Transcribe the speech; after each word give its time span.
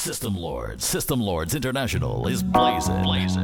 System 0.00 0.34
Lords, 0.34 0.82
System 0.82 1.20
Lords 1.20 1.54
International 1.54 2.26
is 2.26 2.42
blazing. 2.42 3.02
blazing. 3.02 3.42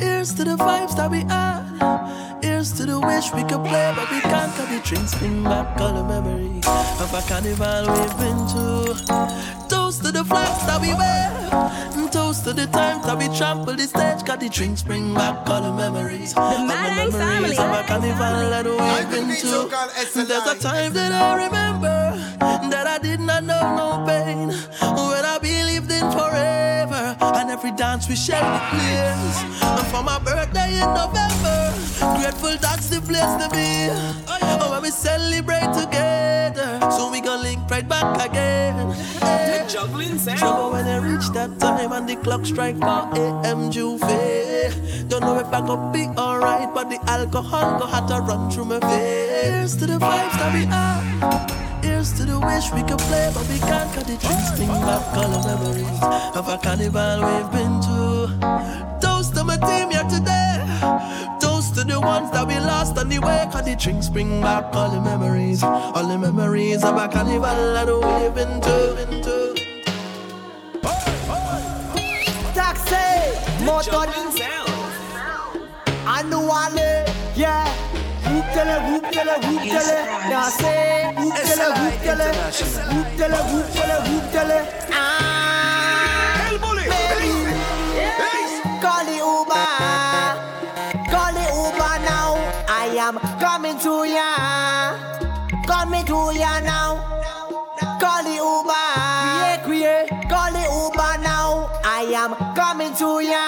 Here's 0.00 0.34
to 0.34 0.42
the 0.42 0.56
vibes 0.58 0.96
that 0.96 1.08
we 1.12 1.20
had. 1.20 2.40
Here's 2.42 2.72
to 2.72 2.86
the 2.86 2.98
wish 2.98 3.32
we 3.32 3.42
could 3.44 3.64
play, 3.64 3.92
but 3.94 4.10
we 4.10 4.20
can't. 4.20 4.52
Cause 4.56 4.68
the 4.68 4.80
drinks 4.82 5.14
bring 5.14 5.44
back 5.44 5.80
all 5.80 5.92
the 5.92 6.02
memories 6.02 6.66
of 6.66 7.14
a 7.14 7.22
carnival 7.28 7.86
we've 7.94 8.18
been 8.18 9.68
to. 9.68 9.73
Toast 10.04 10.16
to 10.16 10.22
the 10.22 10.28
flags 10.28 10.66
that 10.66 10.80
we 10.82 10.92
wear. 10.92 11.32
And 11.96 12.12
toast 12.12 12.44
to 12.44 12.52
the 12.52 12.66
times 12.66 13.06
that 13.06 13.16
we 13.16 13.26
trample 13.38 13.72
the 13.74 13.84
stage. 13.84 14.22
Got 14.22 14.40
the 14.40 14.50
drinks 14.50 14.82
bring 14.82 15.14
back 15.14 15.48
all 15.48 15.62
the 15.62 15.72
memories. 15.72 16.34
The 16.34 16.40
of 16.42 16.58
Madang 16.68 17.10
the 17.10 17.18
memories 17.18 17.56
family. 17.56 17.56
of 17.56 17.70
a 17.70 17.82
carnival 17.88 18.50
that 18.52 18.66
we've 18.66 19.10
been 19.10 19.34
to. 19.40 20.24
There's 20.26 20.46
a 20.46 20.58
time 20.60 20.92
that 20.92 21.12
I 21.12 21.44
remember 21.46 22.18
that 22.68 22.86
I 22.86 22.98
did 22.98 23.20
not 23.20 23.44
know 23.44 23.62
no 23.76 24.04
pain. 24.06 24.48
When 24.48 25.24
I 25.24 25.38
believed 25.40 25.90
in 25.90 26.10
forever. 26.12 27.16
And 27.20 27.50
every 27.50 27.72
dance 27.72 28.06
we 28.06 28.14
shared 28.16 28.44
with 28.44 28.62
players. 28.72 29.36
And 29.62 29.86
for 29.88 30.02
my 30.02 30.18
birthday 30.18 30.82
in 30.82 30.88
November, 30.92 31.73
grateful 31.98 32.56
that's 32.60 32.88
the 32.88 33.00
place 33.00 33.34
to 33.42 33.48
be. 33.50 33.88
Oh, 34.28 34.70
when 34.72 34.82
we 34.82 34.90
celebrate 34.90 35.72
together, 35.74 36.78
so 36.90 37.10
we 37.10 37.20
gonna 37.20 37.42
link 37.42 37.70
right 37.70 37.86
back 37.88 38.28
again. 38.28 38.94
Yeah. 39.20 39.66
Juggling 39.66 40.18
sound. 40.18 40.38
Trouble 40.38 40.72
when 40.72 40.86
I 40.86 40.98
reach 40.98 41.28
that 41.30 41.58
time 41.58 41.92
and 41.92 42.08
the 42.08 42.16
clock 42.16 42.44
strike 42.44 42.78
4 42.78 42.88
a.m. 42.88 43.70
J'ouvert. 43.70 45.08
Don't 45.08 45.22
know 45.22 45.38
if 45.38 45.46
I 45.48 45.60
gonna 45.60 45.92
be 45.92 46.06
alright, 46.18 46.72
but 46.74 46.90
the 46.90 46.98
alcohol 47.10 47.78
go 47.78 47.86
have 47.86 48.06
to 48.08 48.20
run 48.20 48.50
through 48.50 48.66
my 48.66 48.78
veins. 48.80 49.76
To 49.76 49.86
the 49.86 49.98
vibes 49.98 50.36
that 50.38 50.52
we 50.54 50.64
are. 50.70 51.02
Here's 51.82 52.12
to 52.14 52.24
the 52.24 52.38
wish 52.38 52.70
we 52.72 52.82
could 52.82 52.98
play, 53.08 53.30
but 53.34 53.48
we 53.48 53.58
can't 53.58 53.92
cut 53.94 54.06
the 54.06 54.16
drinks. 54.16 54.50
Bring 54.56 54.68
back 54.68 55.16
all 55.16 55.28
the 55.28 55.40
memories 55.48 56.02
of 56.36 56.48
a 56.48 56.58
carnival 56.58 57.24
we've 57.24 57.50
been 57.52 57.80
to. 57.86 58.98
Toast 59.00 59.34
to 59.34 59.44
my 59.44 59.56
team 59.56 59.90
here 59.90 60.04
today. 60.08 60.53
Toast 62.04 62.32
to 62.32 62.38
the 62.38 62.44
ones 62.44 62.46
that 62.46 62.46
we 62.46 62.58
lost 62.60 62.98
on 62.98 63.08
the 63.08 63.18
way. 63.18 63.48
Cause 63.50 63.64
the 63.64 63.76
drinks 63.76 64.08
bring 64.08 64.40
back 64.40 64.74
all 64.74 64.90
the 64.90 65.00
memories. 65.00 65.62
All 65.62 66.06
the 66.06 66.18
memories 66.18 66.84
of 66.84 66.96
a 66.96 67.08
carnival 67.08 67.40
that 67.72 67.86
we've 67.86 68.34
been 68.34 68.60
to. 68.60 68.94
Been 68.96 69.22
to. 69.22 69.54
Taxi, 72.54 73.64
motor, 73.64 73.90
Juggling 73.90 74.30
sound. 74.36 74.70
annually, 76.06 77.04
yeah. 77.34 77.66
Whoop 78.28 78.44
tele, 78.54 78.76
whoop 78.86 79.04
tele, 79.12 79.34
whoop 79.46 79.62
tele, 79.62 79.96
danse. 80.30 80.72
Whoop 81.18 81.34
tele, 81.34 81.66
whoop 81.78 81.96
tele, 82.04 82.28
whoop 82.92 83.08
tele, 83.16 83.38
whoop 83.50 83.66
tele, 83.72 83.96
whoop 84.08 84.24
tele. 84.32 84.58
Ah, 84.92 85.33
ya, 94.14 94.94
coming 95.66 96.04
to 96.06 96.30
ya 96.38 96.60
now. 96.60 97.02
Call 98.00 98.22
the 98.22 98.36
Uber, 98.38 98.86
create, 99.66 100.08
create. 100.08 100.28
Call 100.30 100.52
the 100.52 100.64
Uber 100.80 101.12
now. 101.22 101.70
I 101.84 102.06
am 102.14 102.32
coming 102.54 102.94
to 102.94 103.20
ya, 103.20 103.46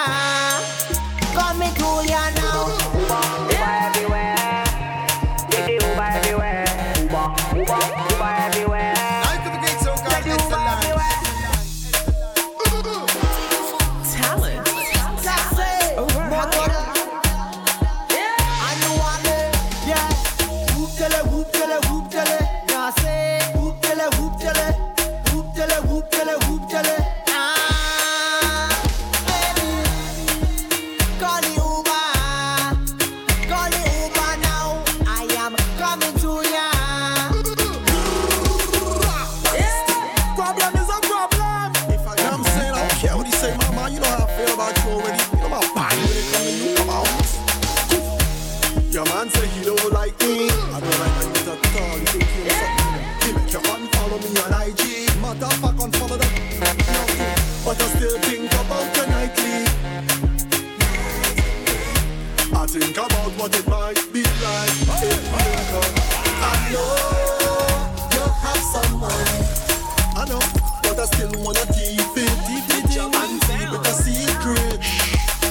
still 71.26 71.42
wanna 71.42 71.66
keep 71.66 72.16
it, 72.16 72.30
keep 72.46 72.64
and 73.14 73.40
keep 73.42 73.72
it 73.72 73.86
a 73.86 73.92
secret. 73.92 74.78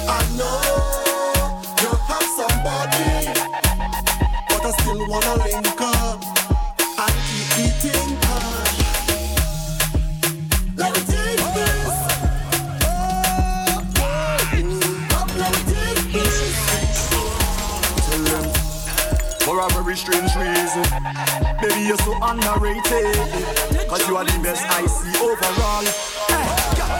I 0.07 0.21
know 0.37 0.61
you 1.81 1.89
have 2.07 2.27
somebody, 2.39 3.11
but 4.49 4.61
I 4.65 4.71
still 4.79 5.01
wanna 5.07 5.35
link 5.43 5.81
up 5.81 6.19
and 7.03 7.15
keep 7.53 7.83
it. 7.91 8.05
Let 10.77 10.89
me 10.93 11.01
take 11.13 11.39
them 11.55 11.79
For 19.43 19.55
a 19.59 19.61
very 19.69 19.95
strange 19.95 20.35
reason 20.35 21.04
you're 21.85 21.97
so 21.97 22.13
underrated. 22.21 23.15
Cause 23.89 24.07
you 24.07 24.17
are 24.17 24.25
the 24.25 24.39
best 24.41 24.63
I 24.65 24.85
see 24.87 25.13
overall. 25.21 25.85
Eh, 25.85 26.45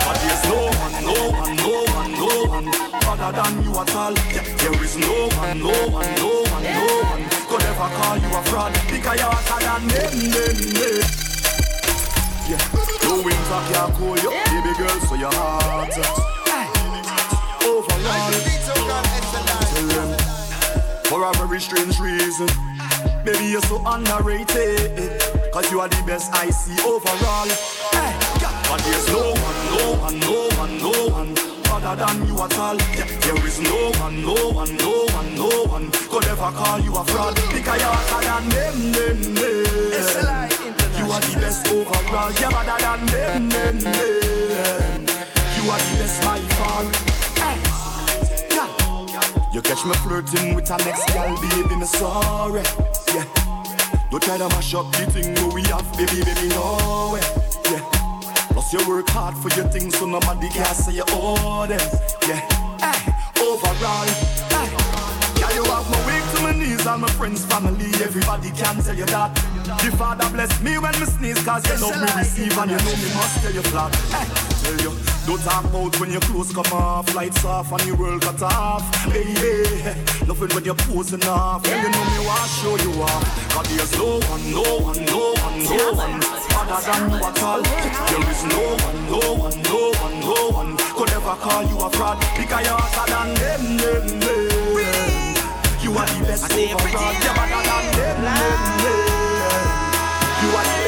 But 0.05 0.17
there's 0.21 0.43
no 0.45 0.59
one, 0.69 0.95
no 1.01 1.17
one, 1.33 1.55
no 1.57 1.73
one, 1.97 2.11
no 2.13 2.31
one 2.45 2.67
Other 3.09 3.31
than 3.35 3.63
you 3.63 3.71
at 3.73 3.95
all. 3.95 4.13
There 4.13 4.83
is 4.83 4.95
no 4.97 5.27
one, 5.41 5.59
no 5.59 5.73
one, 5.89 6.15
no 6.21 6.31
one, 6.53 6.63
no 6.63 6.87
one 7.09 7.23
Could 7.49 7.63
ever 7.65 7.89
call 7.97 8.17
you 8.17 8.29
a 8.29 8.41
fraud. 8.49 8.73
Because 8.91 9.17
you're 9.19 9.31
hotter 9.33 9.59
than 9.65 9.81
them, 9.89 10.13
them, 10.29 10.57
them 10.77 11.01
Yeah, 12.49 12.61
no 13.03 13.13
winter 13.25 13.61
can 13.73 13.89
cool 13.97 14.17
you 14.21 14.31
Baby 14.53 14.73
girl, 14.77 14.99
so 15.09 15.15
your 15.15 15.33
heart 15.33 15.97
Eh, 15.97 16.67
Overall. 17.65 18.33
Tell 19.73 19.87
them 19.87 20.09
for 21.05 21.23
a 21.23 21.33
very 21.33 21.61
strange 21.61 21.99
reason. 21.99 22.47
Baby, 23.25 23.45
you're 23.45 23.61
so 23.63 23.81
underrated. 23.87 25.19
Cause 25.51 25.71
you 25.71 25.79
are 25.81 25.89
the 25.89 26.03
best 26.05 26.31
I 26.31 26.51
see 26.51 26.77
overall. 26.85 27.49
Hey, 27.89 28.13
but 28.69 28.79
there's 28.85 29.07
no 29.09 29.33
one, 29.33 29.59
no 29.73 29.85
one, 29.97 30.19
no 30.19 30.47
one, 30.61 30.77
no 30.77 30.93
one. 31.09 31.33
Other 31.73 31.95
than 32.05 32.27
you 32.27 32.39
at 32.39 32.55
all. 32.59 32.75
Yeah, 32.93 33.09
there 33.25 33.47
is 33.47 33.59
no 33.61 33.91
one, 33.97 34.21
no 34.21 34.51
one, 34.51 34.77
no 34.77 35.07
one, 35.09 35.35
no 35.35 35.49
one. 35.65 35.89
Could 35.91 36.25
ever 36.25 36.51
call 36.51 36.79
you 36.79 36.93
a 36.95 37.03
fraud. 37.03 37.33
Because 37.51 37.81
you're 37.81 37.97
hotter 37.97 38.21
than 38.29 38.49
them, 38.49 38.91
them, 38.93 39.19
them. 39.33 40.49
You 40.99 41.11
are 41.11 41.21
the 41.21 41.37
best 41.41 41.67
overall. 41.73 42.31
You're 42.31 42.51
better 42.51 42.77
than 42.77 43.05
them, 43.07 43.49
them, 43.49 43.79
them. 43.79 45.01
You 45.57 45.71
are 45.71 45.81
the 45.81 45.97
best 45.97 46.21
by 46.21 46.39
far. 46.53 47.24
You 49.55 49.61
catch 49.61 49.85
me 49.85 49.93
flirting 50.03 50.53
with 50.53 50.69
a 50.69 50.75
next 50.83 51.13
girl, 51.13 51.33
baby, 51.39 51.77
me 51.77 51.85
sorry. 51.85 52.61
Yeah. 53.15 53.23
Don't 54.11 54.21
try 54.21 54.37
to 54.37 54.49
mash 54.49 54.73
up 54.75 54.91
the 54.91 55.07
thing 55.07 55.31
we 55.53 55.61
have, 55.71 55.87
baby, 55.95 56.25
baby, 56.27 56.49
no 56.49 57.11
way. 57.13 57.23
Yeah. 57.71 57.79
Plus 58.51 58.73
you 58.73 58.85
work 58.85 59.07
hard 59.07 59.37
for 59.37 59.47
your 59.55 59.63
things, 59.71 59.97
so 59.97 60.07
nobody 60.07 60.49
can 60.49 60.75
say 60.75 60.95
you 60.95 61.05
owe 61.07 61.65
them. 61.67 61.79
Yeah. 62.27 62.43
Hey, 62.83 63.15
overall. 63.39 64.03
Hey. 64.51 64.67
Yeah, 65.39 65.51
you 65.55 65.63
have 65.71 65.87
my 65.89 66.03
weak 66.03 66.25
to 66.35 66.43
my 66.43 66.51
knees, 66.51 66.85
all 66.85 66.97
my 66.97 67.07
friends, 67.11 67.45
family, 67.45 67.87
everybody 68.03 68.51
can 68.51 68.83
tell 68.83 68.93
you 68.93 69.05
that. 69.05 69.33
The 69.79 69.95
Father 69.95 70.29
bless 70.31 70.51
me 70.61 70.79
when 70.79 70.91
me 70.99 71.05
sneeze, 71.05 71.41
cause 71.45 71.63
you 71.71 71.79
know 71.79 71.95
me 71.95 72.11
receive 72.17 72.57
and 72.57 72.71
you 72.71 72.77
know 72.77 72.95
me 72.99 73.07
must 73.15 73.39
tell 73.41 73.53
you 73.53 73.61
flat. 73.71 73.95
Hey, 74.11 74.27
tell 74.67 74.77
you, 74.83 75.14
don't 75.25 75.41
talk 75.41 75.65
about 75.65 75.99
when 75.99 76.11
your 76.11 76.21
clothes 76.21 76.53
come 76.53 76.71
off, 76.71 77.15
lights 77.15 77.43
off 77.43 77.71
and 77.71 77.83
your 77.87 77.97
world 77.97 78.21
cut 78.21 78.43
off. 78.43 78.83
Hey, 79.05 79.25
yeah, 79.33 79.95
nothing 80.27 80.49
when 80.53 80.63
you're 80.63 80.75
posing 80.75 81.23
off. 81.25 81.65
Yeah. 81.65 81.81
Well, 81.81 81.83
you 81.83 81.89
know 81.89 82.05
me, 82.05 82.29
I'll 82.29 82.47
show 82.61 82.75
you 82.77 83.01
off. 83.01 83.49
Cause 83.49 83.67
there's 83.75 83.97
no 83.97 84.19
one, 84.29 84.51
no 84.51 84.61
one, 84.85 85.05
no 85.05 85.33
one, 85.41 85.63
no 85.65 85.93
one. 85.97 86.21
Other 86.53 86.79
than 86.85 87.09
you 87.09 87.25
at 87.25 87.41
all. 87.41 87.61
There 87.63 88.29
is 88.29 88.43
no 88.45 88.77
one, 88.85 88.99
no 89.09 89.17
one, 89.33 89.61
no 89.65 89.91
one, 89.97 90.19
no 90.21 90.37
one. 90.53 90.77
Could 90.93 91.09
ever 91.09 91.35
call 91.41 91.63
you 91.63 91.77
a 91.79 91.89
fraud 91.89 92.19
because 92.37 92.61
you're 92.63 92.77
hotter 92.77 93.09
than 93.09 93.33
them, 93.33 93.77
them, 93.81 94.05
them. 94.19 94.45
You 95.81 95.89
are 95.97 96.05
the 96.05 96.21
best 96.21 96.53
overall. 96.53 97.13
You're 97.17 97.33
better 97.33 97.61
than 97.65 97.85
them, 97.97 98.21
them, 98.21 98.77
them. 98.77 99.05
You 100.43 100.49
are 100.53 100.65
the 100.69 100.84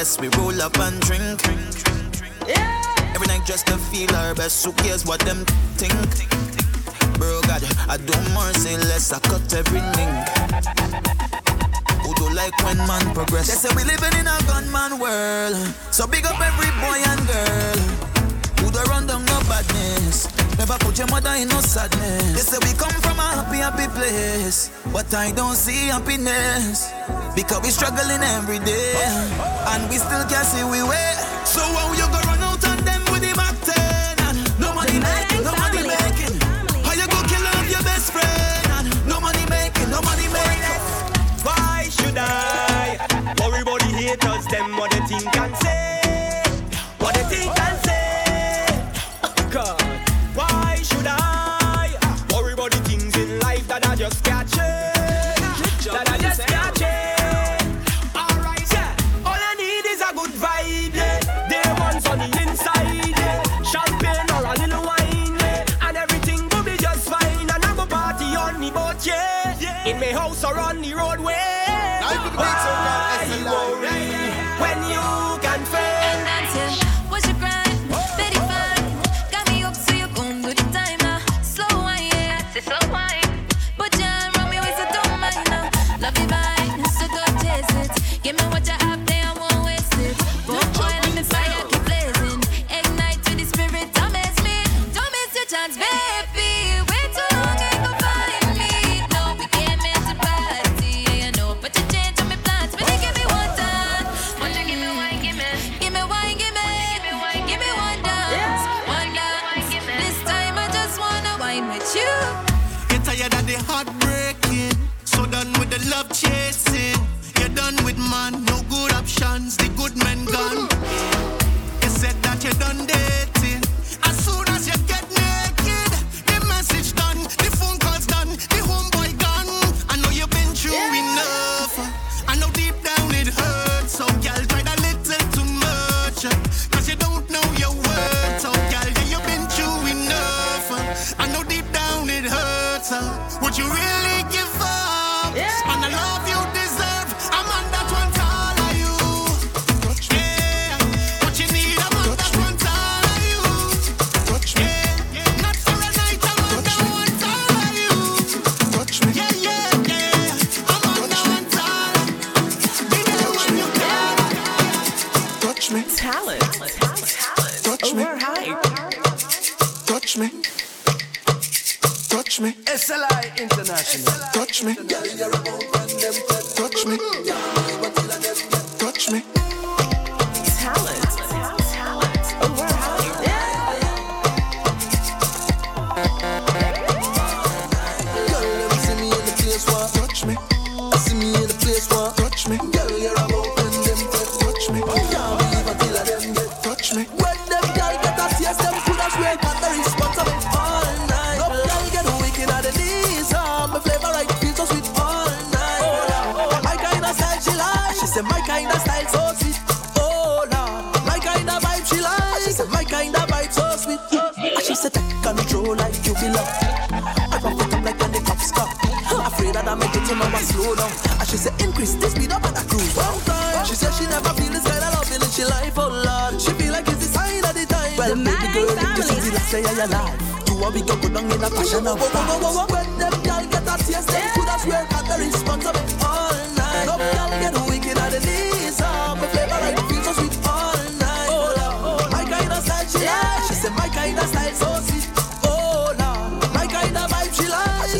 blessed, 0.00 0.20
we 0.22 0.28
roll 0.38 0.62
up 0.62 0.78
and 0.78 0.98
drink. 1.02 1.42
Yeah. 2.48 3.12
Every 3.14 3.26
night 3.26 3.44
just 3.44 3.66
to 3.66 3.76
feel 3.76 4.10
our 4.16 4.34
best, 4.34 4.64
who 4.64 4.72
cares 4.72 5.04
what 5.04 5.20
them 5.20 5.44
think? 5.76 5.92
Bro, 7.18 7.42
God, 7.42 7.62
I 7.86 7.98
do 7.98 8.14
merciless, 8.32 9.12
I 9.12 9.18
cut 9.18 9.52
every 9.52 9.82
link 9.98 10.24
who 12.00 12.14
do 12.14 12.34
like 12.34 12.56
when 12.64 12.78
man 12.88 13.12
progress. 13.12 13.48
They 13.48 13.68
say 13.68 13.76
we 13.76 13.84
living 13.84 14.14
in 14.18 14.26
a 14.26 14.38
gunman 14.48 14.98
world, 14.98 15.56
so 15.90 16.06
big 16.06 16.24
up 16.24 16.40
every 16.40 16.70
boy 16.80 16.98
and 17.12 17.20
girl 17.28 17.80
who 18.60 18.70
do 18.72 18.80
run 18.90 19.06
down 19.06 19.26
the 19.26 19.44
badness. 19.50 20.39
Never 20.60 20.76
put 20.84 20.98
your 20.98 21.06
mother 21.08 21.32
in 21.40 21.48
no 21.48 21.58
sadness. 21.62 22.36
They 22.36 22.44
say 22.44 22.58
we 22.60 22.76
come 22.76 22.92
from 23.00 23.18
a 23.18 23.28
happy, 23.32 23.64
happy 23.64 23.88
place. 23.96 24.68
But 24.92 25.08
I 25.14 25.32
don't 25.32 25.56
see 25.56 25.88
happiness. 25.88 26.92
Because 27.34 27.62
we 27.64 27.70
struggling 27.70 28.20
every 28.36 28.58
day. 28.60 28.92
And 29.72 29.88
we 29.88 29.96
still 29.96 30.20
can't 30.28 30.44
see 30.44 30.60
we 30.68 30.84
way. 30.84 31.16
So 31.48 31.64
how 31.64 31.88
you 31.96 32.04
gonna 32.12 32.28
run 32.28 32.44
out 32.44 32.60
on 32.68 32.76
them 32.84 33.00
with 33.08 33.24
the 33.24 33.32
back 33.32 33.56
ten? 33.64 34.20
And 34.28 34.60
no 34.60 34.74
money 34.76 35.00
making, 35.00 35.48
no 35.48 35.56
money 35.56 35.80
making. 35.80 36.36
How 36.84 36.92
you 36.92 37.08
gonna 37.08 37.28
kill 37.32 37.46
off 37.56 37.64
your 37.64 37.80
best 37.80 38.12
friend? 38.12 38.84
And 38.84 38.92
no 39.08 39.16
money 39.16 39.46
making, 39.48 39.88
no 39.88 40.04
money 40.04 40.28
making. 40.28 40.80
Why 41.40 41.88
should 41.88 42.20
I 42.20 43.00
worry 43.40 43.64
about 43.64 43.80
the 43.80 43.96
haters, 43.96 44.44
them 44.52 44.76
or 44.76 44.92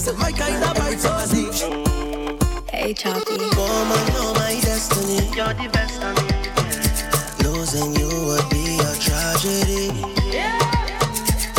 Still 0.01 0.17
my 0.17 0.33
kind 0.33 0.65
of 0.65 0.75
vibe. 0.79 0.97
Hey, 2.71 2.95
Choppy. 2.95 3.37
Woman, 3.37 4.07
you're 4.15 4.33
my 4.33 4.57
destiny. 4.63 5.29
You're 5.37 5.53
the 5.53 5.69
best 5.75 6.03
of 6.03 6.17
me. 6.17 7.45
Losing 7.45 7.93
you 8.01 8.09
would 8.25 8.49
be 8.49 8.81
a 8.81 8.97
tragedy. 8.97 9.93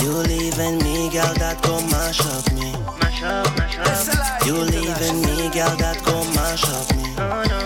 You 0.02 0.12
leaving 0.26 0.80
me, 0.80 1.12
girl, 1.14 1.36
that 1.36 1.62
go 1.62 1.82
mash 1.94 2.22
up 2.22 2.52
me. 2.54 2.74
Mash 3.00 3.22
up, 3.22 3.46
mash 3.60 3.78
up. 3.78 4.44
You 4.48 4.56
leaving 4.56 5.22
me, 5.22 5.54
girl, 5.54 5.76
that 5.78 6.02
go 6.04 6.26
mash 6.34 6.66
up 6.66 6.90
me. 6.98 7.14
Oh 7.20 7.46
no. 7.46 7.62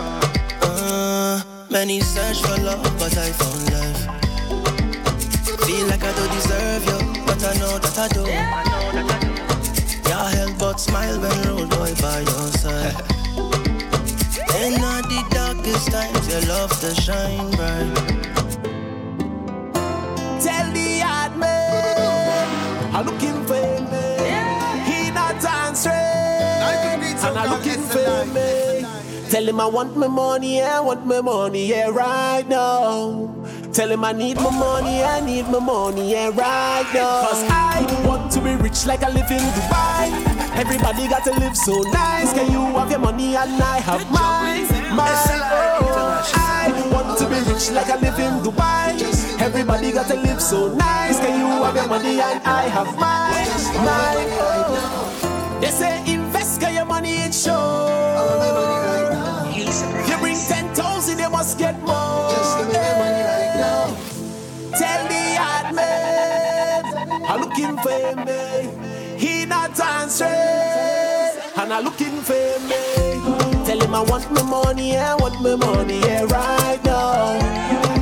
Uh, 0.68 1.42
many 1.70 2.02
search 2.02 2.42
for 2.42 2.62
love, 2.62 2.84
but 3.00 3.18
I 3.18 3.32
found 3.32 3.72
love. 3.72 4.00
Feel 5.64 5.88
like 5.88 6.04
I 6.04 6.12
don't 6.12 6.32
deserve 6.34 6.84
you, 6.84 7.24
but 7.24 7.42
I 7.46 7.54
know 7.60 7.80
that 7.80 7.98
I 7.98 8.08
do. 8.10 8.26
I 8.26 8.75
smile 10.86 11.20
when 11.20 11.38
road 11.48 11.70
boy 11.70 11.92
by 12.02 12.20
your 12.30 12.50
side. 12.62 12.96
In 14.62 14.74
all 14.90 15.02
the 15.14 15.22
darkest 15.32 15.92
times, 15.92 16.26
your 16.32 16.44
love 16.54 16.72
to 16.82 16.90
shine 17.02 17.50
bright. 17.58 17.94
Tell 20.46 20.68
the 20.78 20.90
hard 21.08 21.34
man, 21.38 22.48
I'm 22.96 23.06
looking 23.10 23.40
for 23.50 23.68
me. 23.92 24.08
He 24.90 25.00
not 25.12 25.44
answering, 25.64 25.96
and 27.26 27.36
I'm 27.42 27.50
looking 27.54 27.84
for 27.94 28.26
me. 28.36 28.86
Tell 29.32 29.48
him 29.50 29.60
I 29.60 29.66
want 29.66 29.98
my 29.98 30.08
money, 30.08 30.62
I 30.62 30.80
want 30.80 31.06
my 31.06 31.20
money, 31.22 31.66
yeah, 31.68 31.90
right 31.90 32.48
now. 32.48 33.34
Tell 33.74 33.92
him 33.92 34.06
I 34.06 34.14
need 34.14 34.38
my 34.38 34.52
money, 34.52 35.04
I 35.04 35.20
need 35.20 35.48
my 35.50 35.60
money, 35.60 36.12
yeah, 36.12 36.30
right 36.30 36.88
now. 36.94 37.28
Cause 37.28 37.44
I 37.50 37.84
want 38.08 38.32
to 38.34 38.40
be 38.40 38.56
rich 38.56 38.86
like 38.86 39.04
I 39.04 39.10
live 39.10 39.30
in 39.32 39.44
Dubai. 39.58 40.35
Everybody 40.56 41.08
got 41.08 41.24
to 41.26 41.32
live 41.40 41.56
so 41.56 41.82
nice. 41.92 42.34
Can 42.34 42.52
you 42.52 42.62
have 42.78 42.90
your 42.90 43.00
money 43.00 43.36
and 43.36 43.62
I 43.62 43.80
have 43.80 44.02
mine? 44.10 44.68
Mine, 44.96 45.42
oh, 45.52 46.32
I 46.34 46.72
want 46.92 47.18
to 47.20 47.26
be 47.28 47.36
rich 47.52 47.72
like 47.72 47.90
I 47.90 47.98
live 48.00 48.18
in 48.20 48.40
Dubai. 48.44 48.96
Everybody 49.42 49.92
got 49.92 50.08
to 50.08 50.16
live 50.16 50.42
so 50.42 50.74
nice. 50.74 51.20
Can 51.20 51.40
you 51.40 51.64
have 51.64 51.76
your 51.76 51.88
money 51.88 52.22
and 52.22 52.42
I 52.46 52.64
have 52.70 52.92
mine? 52.98 53.48
Mine, 53.84 54.32
oh. 54.40 55.58
They 55.62 55.72
say 55.72 56.02
invest, 56.12 56.60
get 56.62 56.74
your 56.74 56.86
money 56.86 57.22
in 57.24 57.32
show. 57.32 59.05
I'm 71.76 71.84
looking 71.84 72.22
for 72.22 72.34
me. 72.72 73.20
Tell 73.68 73.82
him 73.82 73.94
I 73.94 74.02
want 74.08 74.32
my 74.32 74.42
money, 74.44 74.96
I 74.96 75.14
want 75.16 75.42
my 75.42 75.58
money, 75.58 76.00
yeah, 76.00 76.24
right 76.24 76.80
now. 76.86 77.38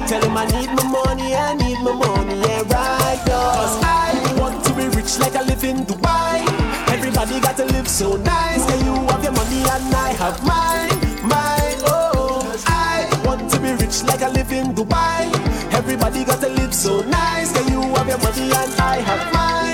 Tell 0.06 0.22
him 0.22 0.38
I 0.38 0.46
need 0.46 0.70
my 0.78 0.86
money, 0.86 1.34
I 1.34 1.56
need 1.56 1.80
my 1.82 1.92
money, 1.92 2.38
yeah, 2.42 2.62
right 2.70 3.20
now. 3.26 3.50
Cause 3.58 3.82
I 3.82 4.36
want 4.40 4.64
to 4.66 4.74
be 4.76 4.86
rich 4.96 5.18
like 5.18 5.36
I 5.36 5.42
live 5.42 5.64
in 5.64 5.78
Dubai. 5.90 6.46
Everybody 6.94 7.40
got 7.40 7.58
to 7.58 7.66
live 7.66 7.88
so 7.88 8.16
nice. 8.18 8.64
Can 8.70 8.86
you 8.86 8.94
have 9.10 9.24
your 9.24 9.32
money 9.34 9.62
and 9.66 9.96
I 9.96 10.14
have 10.22 10.38
mine? 10.46 10.94
Mine, 11.28 11.82
oh. 11.90 12.46
I 12.68 13.10
want 13.26 13.50
to 13.54 13.60
be 13.60 13.74
rich 13.74 14.04
like 14.04 14.22
I 14.22 14.30
live 14.30 14.52
in 14.52 14.76
Dubai. 14.76 15.34
Everybody 15.74 16.24
got 16.26 16.42
to 16.42 16.50
live 16.50 16.76
so 16.76 17.02
nice. 17.02 17.52
Can 17.54 17.68
you 17.74 17.82
have 17.96 18.08
your 18.08 18.20
money 18.20 18.52
and 18.54 18.74
I 18.80 18.98
have? 19.02 19.34
Mine, 19.34 19.73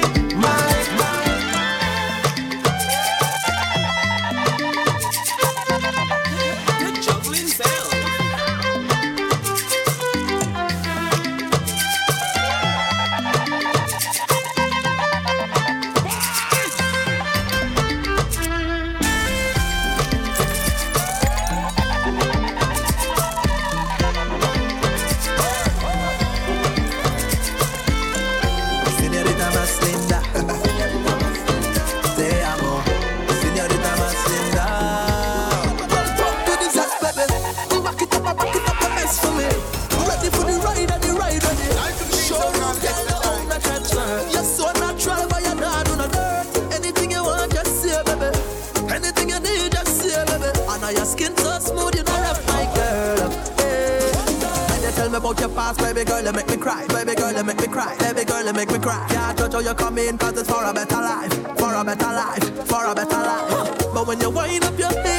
cry. 56.60 56.86
Baby 56.88 57.16
girl, 57.16 57.32
you 57.32 57.44
make 57.44 57.60
me 57.60 57.68
cry. 57.68 57.96
Baby 57.98 58.26
girl, 58.26 58.46
you 58.46 58.54
make 58.54 58.72
me 58.72 58.80
cry. 58.80 59.08
Judge 59.38 59.54
how 59.54 59.60
you 59.60 59.74
come 59.74 59.98
in, 59.98 60.18
cause 60.18 60.38
it's 60.38 60.50
for 60.50 60.64
a 60.64 60.74
better 60.74 61.02
life. 61.02 61.34
For 61.58 61.74
a 61.74 61.84
better 61.84 62.12
life. 62.12 62.68
For 62.68 62.86
a 62.86 62.94
better 62.94 63.18
life. 63.18 63.94
But 63.94 64.08
when 64.08 64.20
you 64.20 64.30
wind 64.30 64.64
up 64.64 64.78
your 64.78 64.90
hips 64.90 65.19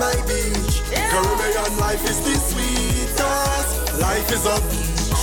my 0.00 0.16
beach. 0.24 0.80
Caribbean 1.12 1.76
life 1.78 2.02
is 2.08 2.18
the 2.24 2.34
sweetest. 2.48 4.00
Life 4.00 4.32
is 4.32 4.46
a 4.48 4.56
beach. 4.72 5.22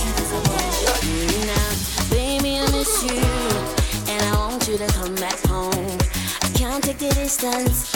Now, 1.50 1.68
baby, 2.14 2.58
I 2.62 2.66
miss 2.70 3.02
you, 3.02 3.18
and 4.12 4.22
I 4.22 4.32
want 4.38 4.68
you 4.68 4.78
to 4.78 4.86
come 4.98 5.16
back 5.16 5.40
home. 5.50 5.98
I 6.42 6.48
can't 6.54 6.82
take 6.82 6.98
the 6.98 7.10
distance. 7.10 7.92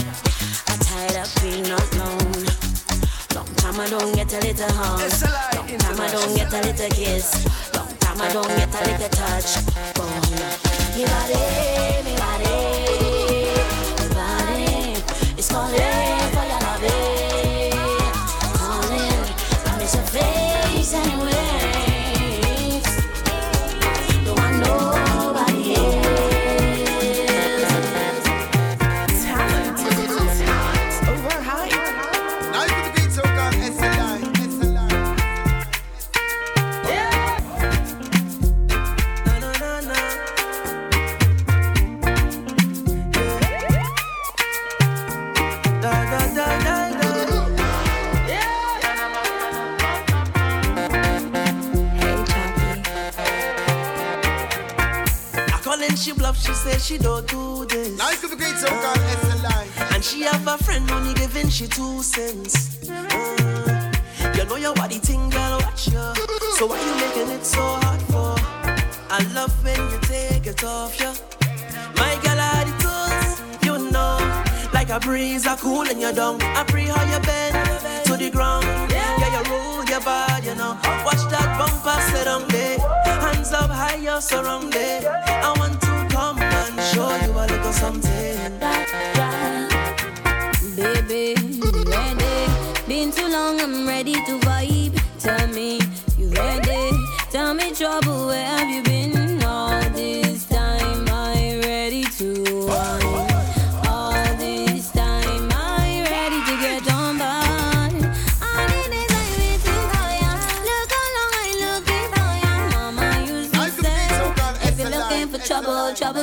I'm 0.67 0.79
tired 0.81 1.17
of 1.23 1.31
being 1.41 1.71
alone. 1.71 2.51
Long 3.37 3.51
time 3.63 3.79
I 3.79 3.87
don't 3.89 4.13
get 4.17 4.33
a 4.35 4.41
little 4.41 4.73
hug. 4.73 4.99
Long 5.55 5.79
time 5.79 6.01
I 6.01 6.11
don't 6.11 6.35
get 6.35 6.53
a 6.53 6.61
little 6.67 6.91
kiss. 6.91 7.47
Long 7.77 7.95
time 8.01 8.21
I 8.21 8.33
don't 8.33 8.53
get 8.59 8.75
a 8.75 8.83
little 8.91 9.09
touch. 9.21 9.51
Oh, 10.03 10.11
me 10.97 11.05
body, 11.05 12.12
she 56.93 56.99
don't 56.99 57.27
do 57.27 57.65
this. 57.67 57.97
Now 57.97 58.11
you 58.11 58.19
put 58.19 58.31
the 58.31 58.37
beat 58.37 58.57
so 58.57 58.69
called 58.69 58.99
SLI. 58.99 59.95
And 59.95 60.05
she 60.05 60.23
have 60.23 60.47
a 60.47 60.59
friend 60.59 60.91
only 60.91 61.15
giving 61.15 61.49
she 61.49 61.67
two 61.67 62.03
cents. 62.03 62.55
Mm. 62.85 64.37
You 64.37 64.45
know 64.45 64.57
your 64.57 64.75
body 64.75 64.99
thing, 64.99 65.31
girl, 65.31 65.59
watch 65.61 65.87
you. 65.87 66.07
So 66.59 66.67
why 66.67 66.79
you 66.87 66.95
making 67.05 67.31
it 67.37 67.45
so 67.45 67.63
hard 67.83 68.03
for? 68.13 68.35
I 69.11 69.21
love 69.35 69.53
when 69.65 69.81
you 69.93 69.99
take 70.03 70.47
it 70.47 70.63
off, 70.65 71.01
yeah. 71.01 71.15
My 71.97 72.13
girl, 72.25 72.41
are 72.51 72.65
the 72.69 72.75
tools, 72.85 73.31
you 73.67 73.91
know. 73.91 74.19
Like 74.75 74.91
a 74.91 75.01
breeze, 75.01 75.47
I 75.47 75.57
cool 75.57 75.89
in 75.89 75.99
your 75.99 76.13
down. 76.13 76.43
I 76.43 76.65
pray 76.65 76.85
how 76.85 77.05
you 77.13 77.21
bend 77.25 77.55
to 78.07 78.17
the 78.17 78.31
ground. 78.31 78.65
Yeah, 78.91 79.35
you 79.37 79.51
roll 79.51 79.85
your 79.85 80.01
body, 80.01 80.49
you 80.49 80.55
know. 80.57 80.79
Watch 81.07 81.25
that 81.33 81.49
bumper 81.59 81.99
sit 82.11 82.27
on 82.27 82.47
there. 82.49 82.79
Hands 83.23 83.53
up 83.53 83.71
high, 83.71 83.97
you're 83.97 84.21
surrounded. 84.21 85.07
I 85.07 85.55
want 85.59 85.81
to 85.81 85.82
come 85.82 85.82
and 85.82 85.82
show 86.93 87.17
you 87.25 87.33
a 87.33 87.45
little 87.47 87.73
something. 87.73 88.37
Baby, 90.77 91.41
you 91.41 91.71
ready? 91.85 92.37
Been 92.87 93.11
too 93.11 93.29
long, 93.29 93.61
I'm 93.61 93.87
ready 93.87 94.15
to 94.15 94.39
vibe. 94.47 95.01
Tell 95.19 95.47
me, 95.49 95.81
you 96.19 96.29
ready? 96.31 96.91
Tell 97.31 97.55
me, 97.55 97.73
trouble, 97.73 98.27
where 98.27 98.47
have 98.47 98.69
you 98.69 98.83
been 98.83 98.92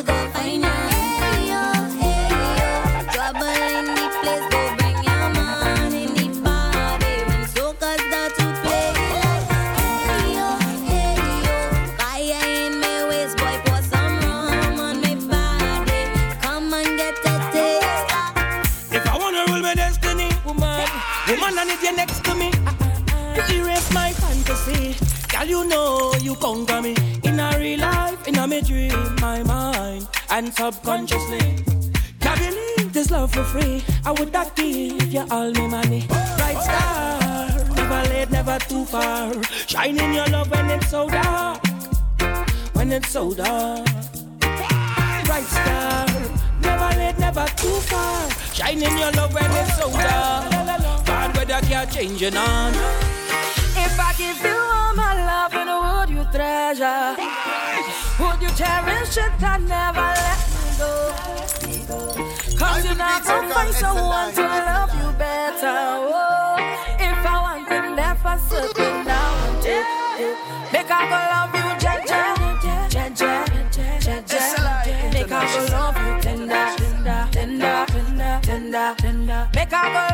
trouble 0.04 0.14
go 0.14 0.30
find 0.32 0.64
ya. 0.64 0.69
Subconsciously. 30.52 31.64
Can't 32.20 32.40
believe 32.40 32.94
this 32.94 33.12
love 33.12 33.32
for 33.32 33.44
free. 33.44 33.84
I 34.06 34.12
would 34.12 34.32
not 34.32 34.56
give 34.56 35.14
you 35.14 35.26
all 35.32 35.52
my 35.52 35.68
money. 35.68 36.06
Bright 36.08 36.62
star, 36.62 37.50
never 37.76 38.10
late, 38.10 38.32
never 38.32 38.58
too 38.60 38.86
far. 38.86 39.34
Shining 39.68 40.14
your 40.14 40.28
love 40.28 40.50
when 40.52 40.70
it's 40.72 40.90
so 40.90 41.10
dark. 41.10 41.62
When 42.74 42.92
it's 42.92 43.10
so 43.10 43.34
dark. 43.34 43.86
Bright 44.40 45.46
star, 45.46 46.08
never 46.62 46.98
late, 46.98 47.20
never 47.20 47.46
too 47.58 47.80
far. 47.90 48.30
Shining 48.54 48.98
your 48.98 49.12
love 49.12 49.34
when 49.34 49.52
it's 49.52 49.78
so 49.78 49.92
dark. 49.92 50.50
Bad 51.06 51.36
weather 51.36 51.62
can't 51.68 51.92
change 51.92 52.22
you 52.22 52.32
none. 52.32 53.19
If 53.90 54.00
I 54.00 54.14
give 54.14 54.40
you 54.46 54.56
all 54.56 54.94
my 54.96 55.14
love, 55.30 55.54
and 55.54 55.70
would 55.84 56.10
you 56.16 56.24
treasure? 56.32 57.16
Would 58.20 58.42
you 58.42 58.52
cherish 58.60 59.18
it 59.18 59.42
and 59.42 59.68
never 59.68 60.10
let 60.26 60.40
me 60.54 60.70
go? 60.78 60.90
Cause 62.60 62.86
you're 62.86 62.96
not 62.96 63.24
find 63.26 63.74
someone 63.74 64.32
to 64.34 64.42
love 64.42 64.94
you 64.94 65.10
better. 65.18 65.78
Oh, 66.14 66.56
if 67.00 67.26
I 67.26 67.36
want 67.46 67.68
to 67.70 67.96
never 67.96 68.38
circle 68.50 69.04
down 69.10 69.34
and 69.48 69.64
dip, 69.64 69.86
dip. 70.18 70.38
Make 70.74 70.92
I 70.92 71.02
go 71.10 71.20
love 71.34 71.54
you, 71.58 71.68
Jaja, 71.84 72.22
Jaja, 72.94 73.34
Jaja. 74.06 75.14
Make 75.14 75.32
I 75.32 75.36
go 75.54 75.62
love 75.74 75.98
you, 76.06 76.14
tender, 76.22 76.66
tender, 76.78 77.86
tender, 77.88 78.40
tender, 78.44 78.96
tender. 78.98 79.50
Make 79.56 79.74
I 79.74 79.84
go 79.94 80.09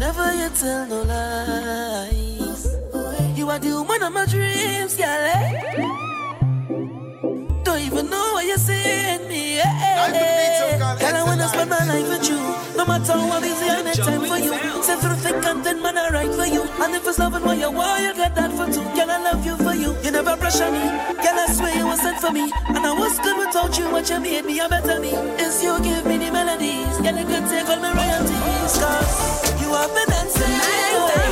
never 0.00 0.32
you 0.32 0.48
tell 0.56 0.86
no 0.86 1.02
lies. 1.02 2.66
You 3.36 3.50
are 3.50 3.58
the 3.58 3.72
woman 3.74 4.02
of 4.02 4.12
my 4.14 4.24
dreams, 4.24 4.96
girl. 4.96 5.24
Eh? 5.34 5.76
Don't 7.62 7.80
even 7.80 8.08
know 8.08 8.32
what 8.32 8.46
you 8.46 8.56
send 8.56 9.28
me. 9.28 9.58
Eh? 9.58 9.62
Yeah. 9.62 10.78
Girl, 10.98 11.16
I 11.16 11.22
wanna 11.22 11.48
spend 11.48 11.68
my 11.68 11.84
life 11.84 12.08
with 12.08 12.28
you 12.30 12.59
matter 12.90 13.18
what 13.30 13.42
is 13.44 13.60
here, 13.62 13.78
any 13.78 13.94
time 13.94 14.24
for 14.26 14.38
you. 14.38 14.52
Say 14.82 14.96
through 14.98 15.18
thick 15.22 15.44
and 15.46 15.62
thin, 15.62 15.80
man, 15.80 15.96
I 15.96 16.10
write 16.10 16.34
for 16.34 16.46
you. 16.46 16.62
And 16.82 16.94
if 16.94 17.06
it's 17.06 17.18
loving 17.18 17.44
what 17.44 17.58
you 17.58 17.70
want, 17.70 18.02
you 18.02 18.12
get 18.14 18.34
that 18.34 18.50
for 18.58 18.66
two. 18.66 18.82
Can 18.98 19.08
I 19.08 19.18
love 19.28 19.46
you 19.46 19.56
for 19.64 19.74
you? 19.74 19.90
You 20.02 20.10
never 20.10 20.36
pressure 20.36 20.70
me. 20.70 20.84
Can 21.22 21.36
I 21.38 21.46
swear 21.54 21.72
you 21.76 21.86
were 21.86 22.00
sent 22.04 22.18
for 22.18 22.32
me? 22.32 22.50
And 22.74 22.82
I 22.90 22.92
was 22.92 23.18
good 23.20 23.38
without 23.38 23.78
you, 23.78 23.86
but 23.94 24.10
you 24.10 24.18
made 24.18 24.44
me 24.44 24.58
a 24.58 24.68
better 24.68 24.98
me. 24.98 25.12
Is 25.44 25.62
you 25.62 25.78
give 25.82 26.04
me 26.04 26.18
the 26.18 26.30
melodies. 26.32 26.96
Can 27.04 27.14
I 27.22 27.24
could 27.30 27.46
take 27.48 27.68
all 27.68 27.80
my 27.86 27.92
royalties? 27.94 28.72
Cause 28.82 29.60
you 29.62 29.68
have 29.78 29.92
been 29.94 30.08
dancing. 30.10 31.29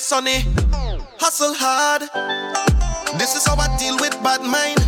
Sunny. 0.00 0.44
Hustle 1.20 1.54
hard. 1.54 2.02
This 3.18 3.36
is 3.36 3.44
how 3.46 3.56
I 3.56 3.68
deal 3.76 3.96
with 4.00 4.16
bad 4.22 4.40
mind. 4.40 4.79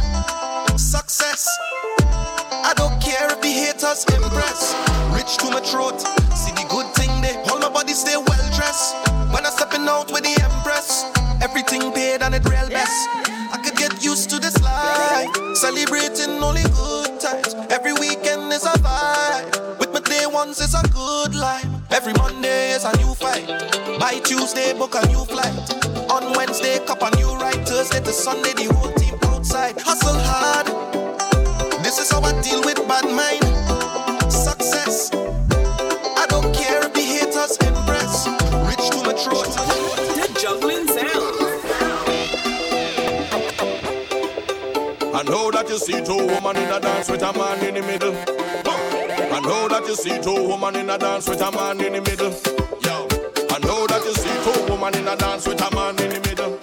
You 45.72 45.78
see 45.78 46.04
two 46.04 46.26
women 46.26 46.54
in 46.58 46.70
a 46.70 46.78
dance 46.78 47.10
with 47.10 47.22
a 47.22 47.32
man 47.32 47.64
in 47.64 47.74
the 47.74 47.80
middle. 47.80 48.14
I 48.14 49.40
know 49.40 49.68
that 49.68 49.84
you 49.86 49.94
see 49.94 50.20
two 50.20 50.46
women 50.46 50.76
in 50.76 50.90
a 50.90 50.98
dance 50.98 51.26
with 51.26 51.40
a 51.40 51.50
man 51.50 51.80
in 51.80 51.94
the 51.94 52.00
middle. 52.02 52.30
Yo, 52.84 53.08
I 53.48 53.58
know 53.60 53.86
that 53.86 54.02
you 54.04 54.12
see 54.12 54.36
two 54.44 54.70
women 54.70 54.94
in 54.94 55.08
a 55.08 55.16
dance 55.16 55.48
with 55.48 55.62
a 55.62 55.74
man 55.74 55.98
in 55.98 56.10
the 56.10 56.28
middle. 56.28 56.61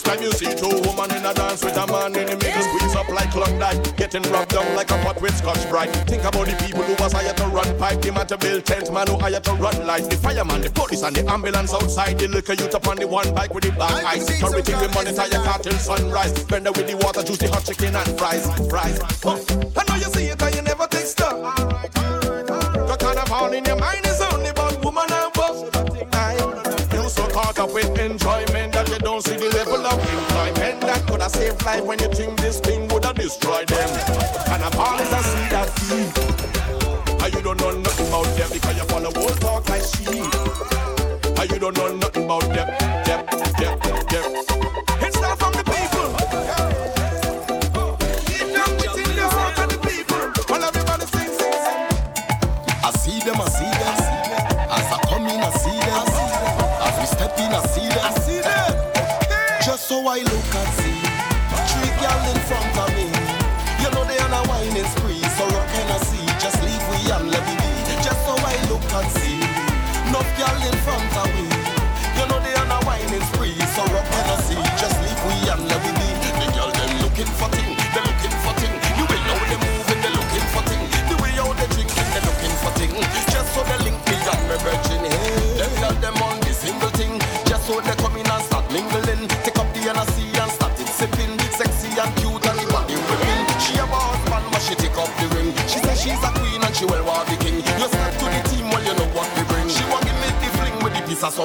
Next 0.00 0.16
time 0.16 0.22
you 0.24 0.32
see 0.32 0.54
two 0.56 0.80
women 0.88 1.12
in 1.14 1.26
a 1.26 1.34
dance 1.34 1.62
with 1.62 1.76
a 1.76 1.86
man 1.86 2.16
in 2.16 2.24
the 2.24 2.36
middle, 2.40 2.62
squeeze 2.62 2.96
up 2.96 3.08
like 3.10 3.30
Klondike, 3.32 3.96
getting 3.98 4.22
rubbed 4.32 4.52
down 4.52 4.74
like 4.74 4.90
a 4.90 4.96
pot 5.04 5.20
with 5.20 5.36
Scotch 5.36 5.68
Brite. 5.68 5.92
Think 6.08 6.24
about 6.24 6.46
the 6.46 6.56
people 6.64 6.80
who 6.80 6.94
was 6.94 7.12
hired 7.12 7.36
to 7.36 7.44
run 7.48 7.68
pipe, 7.76 8.00
the 8.00 8.10
man 8.10 8.26
to 8.28 8.38
build 8.38 8.64
tent, 8.64 8.90
man 8.90 9.08
who 9.08 9.18
hired 9.18 9.44
to 9.44 9.52
run 9.60 9.86
lights, 9.86 10.08
the 10.08 10.16
fireman, 10.16 10.62
the 10.62 10.70
police, 10.70 11.02
and 11.02 11.14
the 11.14 11.30
ambulance 11.30 11.74
outside. 11.74 12.18
The 12.18 12.28
liquor 12.28 12.54
youth 12.54 12.74
up 12.74 12.88
on 12.88 12.96
the 12.96 13.06
one 13.06 13.34
bike 13.34 13.52
with 13.52 13.64
the 13.64 13.72
black 13.72 13.92
eyes. 14.02 14.26
Security 14.26 14.72
we 14.72 14.88
monitor 14.88 15.26
your 15.28 15.44
car 15.44 15.58
till 15.58 15.76
sunrise. 15.76 16.32
Vendor 16.44 16.72
with 16.72 16.88
the 16.88 16.96
water, 16.96 17.22
juice, 17.22 17.36
the 17.36 17.48
hot 17.48 17.66
chicken 17.66 17.94
and 17.94 18.18
fries, 18.18 18.48
fries. 18.70 18.96
Huh. 19.20 19.36
I 19.76 19.84
know 19.84 19.96
you 20.00 20.08
see 20.16 20.32
it 20.32 20.40
and 20.40 20.54
you 20.54 20.62
never 20.62 20.86
take 20.86 21.04
stock. 21.04 21.36
The 22.88 22.96
carnival 22.98 23.52
in 23.52 23.66
your 23.66 23.76
mind 23.76 24.09
up 27.70 27.74
with 27.74 27.98
enjoyment 27.98 28.72
that 28.72 28.88
you 28.88 28.98
don't 28.98 29.22
see 29.22 29.36
the 29.36 29.48
level 29.50 29.86
of 29.86 29.98
employment 29.98 30.80
that 30.82 31.06
could 31.06 31.20
have 31.20 31.30
saved 31.30 31.64
life 31.64 31.84
when 31.84 31.98
you 31.98 32.08
think 32.08 32.38
this 32.40 32.60
thing 32.60 32.88
would 32.88 33.04
have 33.04 33.16
destroyed 33.16 33.68
them. 33.68 33.88
Carnival 34.46 34.98
is 35.00 35.12
a 35.12 35.22
seed 35.22 35.50
that 35.50 35.68
feed. 35.78 36.10
And 37.10 37.22
ah, 37.22 37.26
you 37.26 37.42
don't 37.42 37.60
know 37.60 37.70
nothing 37.70 38.08
about 38.08 38.24
them 38.36 38.48
because 38.52 38.76
you 38.76 38.84
follow 38.84 39.12
old 39.14 39.40
talk 39.40 39.68
like 39.68 39.82
sheep. 39.82 40.08
And 40.08 41.38
ah, 41.38 41.46
you 41.50 41.58
don't 41.58 41.76
know 41.76 41.94
nothing 41.96 42.24
about 42.24 42.48
them, 42.54 42.68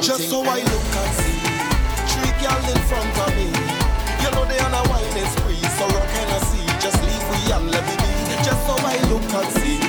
something. 0.04 0.18
Just 0.18 0.30
so 0.30 0.44
I 0.44 0.60
look 0.60 0.88
and 1.00 1.14
see. 1.16 1.40
Three 2.12 2.34
girl 2.42 2.64
in 2.68 2.80
front 2.90 3.16
of 3.16 3.32
me. 3.36 3.48
You 4.24 4.30
know 4.34 4.44
they 4.46 4.60
on 4.60 4.74
a 4.74 4.82
whining 4.90 5.30
spree. 5.36 5.62
So 5.78 5.88
rock 5.88 6.12
and 6.20 6.32
I 6.36 6.40
see. 6.50 6.66
Just 6.84 7.00
leave 7.06 7.26
we 7.32 7.40
and 7.54 7.72
let 7.72 7.84
me 7.88 7.96
be. 7.96 8.12
Just 8.44 8.60
so 8.68 8.76
I 8.76 8.98
look 9.08 9.24
and 9.24 9.50
see. 9.56 9.80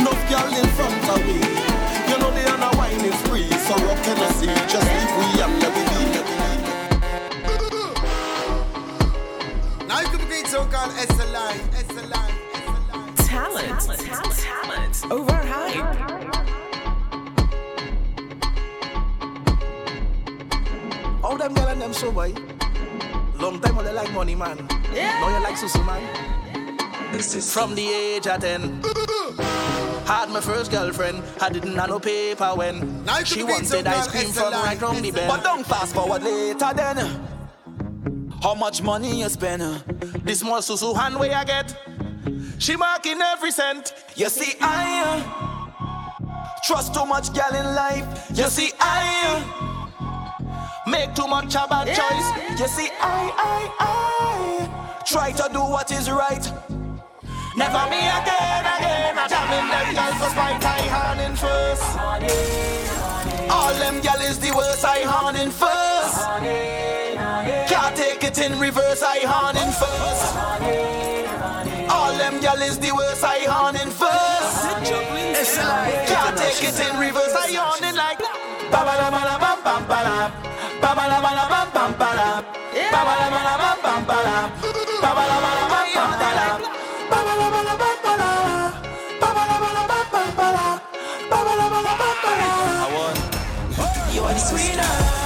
Enough 0.00 0.22
girl 0.30 0.50
in 0.50 0.66
front 0.74 1.08
of 1.14 1.20
me. 1.26 1.38
You 2.10 2.16
know 2.18 2.30
they 2.34 2.46
on 2.50 2.62
a 2.62 2.70
whining 2.76 3.14
spree. 3.22 3.50
So 3.66 3.74
rock 3.86 4.06
and 4.10 4.18
I 4.18 4.30
see. 4.38 4.50
Just 4.66 4.86
leave 4.86 5.12
we 5.18 5.26
and 5.42 5.54
let 5.62 5.72
me 5.74 5.82
be. 5.90 6.02
Now 9.86 10.00
you 10.00 10.18
can 10.18 10.28
get 10.28 10.46
so 10.48 10.64
called 10.66 10.92
SLI. 10.92 11.54
SLI. 11.86 12.30
Talent, 13.26 13.80
talent, 13.98 14.34
talent 14.38 15.12
over 15.12 15.34
hype. 15.34 16.05
Them 21.46 21.54
girl 21.54 21.68
and 21.68 21.80
them 21.80 21.92
so 21.92 22.10
boy. 22.10 22.34
Long 23.38 23.60
time 23.60 23.76
they 23.84 23.92
like 23.92 24.12
money, 24.12 24.34
man. 24.34 24.56
Now 24.92 25.28
you 25.28 25.42
like 25.42 25.54
susu, 25.54 25.84
man. 25.86 26.02
This 27.12 27.34
is 27.34 27.52
from 27.52 27.74
the 27.74 27.86
age 27.86 28.26
of 28.26 28.40
10. 28.40 28.82
Had 30.06 30.30
my 30.30 30.40
first 30.40 30.70
girlfriend, 30.70 31.22
I 31.40 31.48
didn't 31.50 31.76
have 31.76 31.88
no 31.88 32.00
paper 32.00 32.52
when 32.54 33.04
Now 33.04 33.22
she 33.22 33.42
wanted 33.42 33.86
ice 33.86 34.08
cream 34.08 34.30
from 34.32 34.52
right 34.52 34.80
round 34.80 35.04
the 35.04 35.10
bend. 35.10 35.28
But 35.28 35.44
don't 35.44 35.64
fast 35.64 35.94
forward 35.94 36.22
later 36.22 36.72
then. 36.74 36.96
How 38.42 38.54
much 38.54 38.82
money 38.82 39.20
you 39.20 39.28
spend? 39.28 39.62
This 40.24 40.40
small 40.40 40.60
susu 40.60 40.96
hand 40.96 41.18
way 41.18 41.32
I 41.32 41.44
get. 41.44 41.76
She 42.58 42.76
marking 42.76 43.20
every 43.20 43.52
cent. 43.52 43.94
You 44.16 44.28
see, 44.28 44.56
I 44.60 45.02
uh, 45.06 46.60
trust 46.64 46.94
too 46.94 47.04
much 47.06 47.32
gal 47.34 47.54
in 47.54 47.74
life. 47.74 48.30
You 48.34 48.44
see, 48.44 48.72
I 48.80 49.42
uh, 49.62 49.75
Make 50.86 51.14
too 51.16 51.26
much 51.26 51.52
a 51.56 51.66
bad 51.68 51.88
choice. 51.88 52.60
You 52.60 52.68
see, 52.68 52.88
I, 53.00 53.32
I, 53.36 53.70
I 53.80 55.02
try 55.04 55.32
to 55.32 55.48
do 55.52 55.58
what 55.58 55.90
is 55.90 56.08
right. 56.08 56.44
Never 57.56 57.82
me 57.90 57.98
again, 57.98 58.62
again. 58.62 59.18
I 59.18 59.26
jam 59.26 59.50
in 59.50 59.66
them 59.66 59.94
girls 59.98 60.14
for 60.22 60.30
spite 60.30 60.64
I 60.64 60.86
horning 60.94 61.34
first. 61.34 61.82
All 63.50 63.74
them 63.74 64.00
gal 64.00 64.20
is 64.20 64.38
the 64.38 64.54
worst. 64.54 64.84
I 64.84 65.02
horning 65.02 65.50
first. 65.50 66.22
Can't 67.66 67.96
take 67.96 68.22
it 68.22 68.38
in 68.38 68.56
reverse. 68.60 69.02
I 69.02 69.26
horning 69.26 69.72
first. 69.74 70.36
All 71.90 72.12
them 72.16 72.40
gal 72.40 72.62
is 72.62 72.78
the 72.78 72.92
worst. 72.94 73.24
I 73.24 73.40
horning 73.50 73.90
first. 73.90 74.86
Can't 76.06 76.36
take 76.38 76.62
it 76.62 76.78
in 76.78 77.00
reverse. 77.00 77.34
I 77.34 77.54
horning 77.58 77.96
like. 77.96 78.20
Ba 78.70 78.84
ba 78.86 78.94
la 79.02 79.10
ba 79.10 79.22
la 79.26 79.38
bam 79.38 79.62
bam 79.64 79.88
ba. 79.88 80.55
I 92.84 92.88
want. 92.96 93.18
You 94.14 94.22
are 94.24 94.32
the 94.32 94.40
sweetheart, 94.40 95.25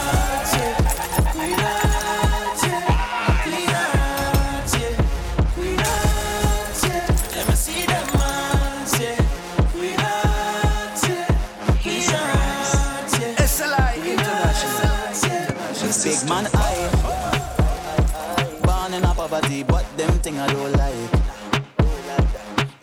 I 20.40 20.46
don't 20.46 20.72
like. 20.72 21.10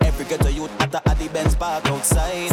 Every 0.02 0.26
ghetto 0.26 0.50
youth 0.50 0.70
at 0.80 0.92
the 0.92 1.02
Addy 1.10 1.28
Benz 1.28 1.56
park 1.56 1.88
outside. 1.88 2.52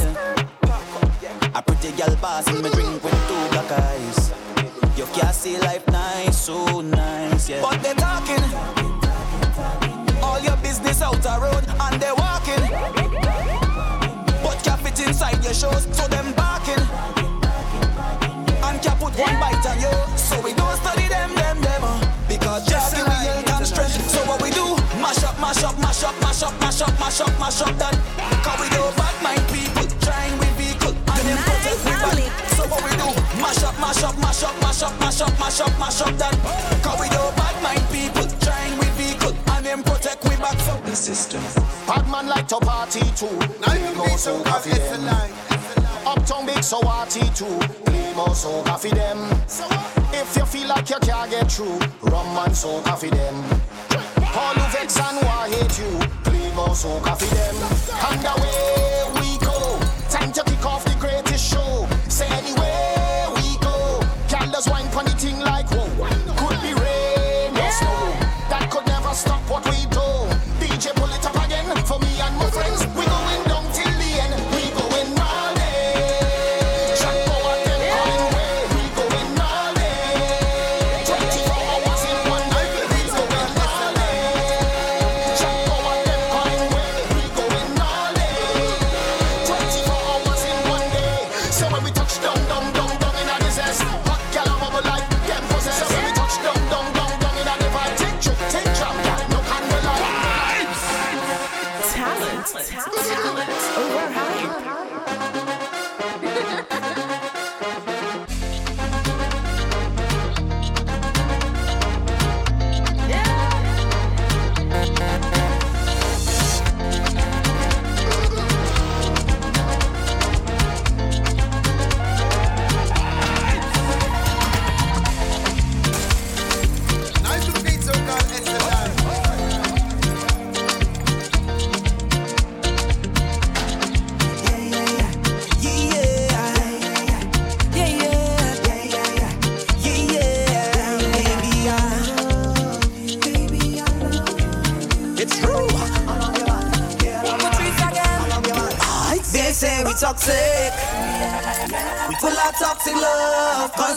A 1.55 1.63
pretty 1.63 1.93
girl 1.93 2.17
passing 2.17 2.63
me 2.63 2.71
drink 2.71 3.05
with 3.05 3.13
two 3.29 3.49
black 3.53 3.71
eyes. 3.71 4.33
You 4.97 5.05
can't 5.13 5.35
see 5.35 5.59
life 5.59 5.87
nice, 5.89 6.41
so 6.41 6.81
nice, 6.81 7.51
yeah. 7.51 7.61
But 7.61 7.83
they 7.83 7.93
talking. 7.95 8.43
All 10.23 10.41
your 10.41 10.57
business 10.57 11.03
out 11.03 11.21
the 11.21 11.39
road 11.39 11.67
and 11.69 12.01
they 12.01 12.13
walking. 12.17 12.65
But 14.43 14.65
can't 14.65 14.81
fit 14.81 15.07
inside 15.07 15.45
your 15.45 15.53
shows, 15.53 15.87
so 15.93 16.09
them 16.09 16.33
up, 26.05 26.21
mash 26.21 26.43
up, 26.43 26.53
mash 26.61 26.81
up, 26.83 26.93
mash 27.01 27.21
up, 27.21 27.21
mash 27.21 27.21
up, 27.21 27.39
mash 27.41 27.63
up, 27.63 27.79
done. 27.79 27.97
Cause 28.45 28.61
we 28.61 28.69
do 28.69 28.83
bad 28.97 29.17
mind 29.23 29.45
people, 29.49 29.87
trying 30.05 30.37
with 30.39 30.55
vehicle, 30.61 30.93
and 30.93 31.25
them 31.25 31.39
protect 31.41 31.81
we 31.85 31.93
back. 31.97 32.19
So 32.57 32.63
what 32.69 32.85
we 32.85 32.93
do? 33.01 33.09
Mash 33.41 33.65
up, 33.65 33.79
mash 33.81 34.03
up, 34.05 34.17
mash 34.19 34.43
up, 34.43 34.55
mash 34.61 34.83
up, 34.83 35.01
mash 35.01 35.21
up, 35.21 35.33
mash 35.41 35.61
up, 35.61 35.73
mash 35.79 36.01
up, 36.03 36.13
done. 36.19 36.37
Cause 36.85 37.01
we 37.01 37.09
do 37.09 37.23
bad 37.41 37.57
mind 37.63 37.85
people, 37.91 38.27
trying 38.45 38.77
with 38.79 38.93
vehicle, 39.01 39.35
and 39.57 39.65
them 39.65 39.83
protect 39.83 40.23
we 40.25 40.37
back. 40.37 40.59
So 40.61 40.77
the 40.85 40.95
system. 40.95 41.43
Bad 41.87 42.09
man 42.11 42.29
like 42.29 42.49
to 42.49 42.59
party 42.59 43.01
too. 43.17 43.33
Primo 43.65 44.05
soca 44.21 44.61
for 44.61 44.77
them. 44.77 45.09
Uptown 46.07 46.47
big 46.47 46.63
so 46.63 46.81
hearty 46.85 47.25
too. 47.35 47.59
Primo 47.85 48.29
soca 48.37 48.79
for 48.79 48.95
them. 48.95 49.19
If 50.13 50.37
you 50.37 50.45
feel 50.45 50.69
like 50.69 50.91
you 50.91 50.99
can't 51.01 51.31
get 51.31 51.51
through, 51.51 51.79
rum 52.03 52.37
and 52.45 52.53
soca 52.53 52.97
for 52.97 53.09
them. 53.09 53.65
All 54.37 54.55
who 54.55 54.67
vex 54.77 54.99
and 54.99 55.19
who 55.19 55.27
hate 55.55 55.79
you, 55.79 55.99
Primo 56.25 56.67
soca 56.75 57.17
for 57.17 57.35
them. 57.35 57.57
And 58.11 58.25
away 58.35 59.05
we 59.21 59.39
go. 59.39 59.79
Time 60.11 60.33
to 60.33 60.43
kick 60.43 60.65
off 60.67 60.85
the 60.85 60.97
greatest 60.99 61.53
show. 61.53 61.87
Say 62.09 62.27
anywhere 62.27 63.31
we 63.37 63.57
go. 63.59 64.01
Candles 64.29 64.69
wine 64.69 64.89
pon 64.91 65.07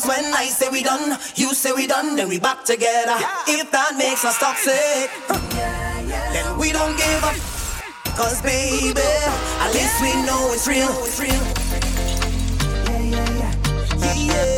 when 0.07 0.33
I 0.33 0.45
say 0.45 0.69
we 0.69 0.83
done, 0.83 1.19
you 1.35 1.53
say 1.53 1.71
we 1.73 1.85
done, 1.85 2.15
then 2.15 2.29
we 2.29 2.39
back 2.39 2.63
together. 2.63 3.17
If 3.47 3.69
that 3.71 3.95
makes 3.97 4.23
us 4.23 4.37
toxic, 4.39 5.11
then 6.33 6.57
we 6.57 6.71
don't 6.71 6.95
give 6.97 7.23
up. 7.23 7.35
Cause 8.15 8.41
baby, 8.41 9.01
at 9.59 9.71
least 9.73 10.01
we 10.01 10.13
know 10.25 10.53
it's 10.53 10.67
real. 10.67 10.89
It's 11.05 11.19
real. 11.19 11.43
Yeah, 12.87 13.19
yeah. 13.19 13.53
Yeah, 14.01 14.56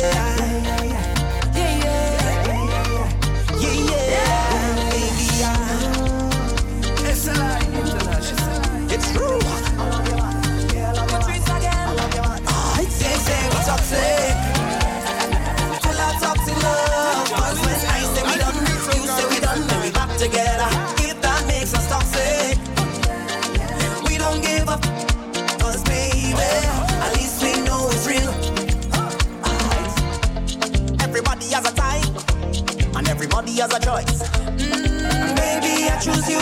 has 33.60 33.74
a 33.74 33.80
choice. 33.80 34.22
Mm, 34.56 35.36
baby, 35.36 35.84
I 35.92 35.98
choose 36.00 36.28
you. 36.32 36.40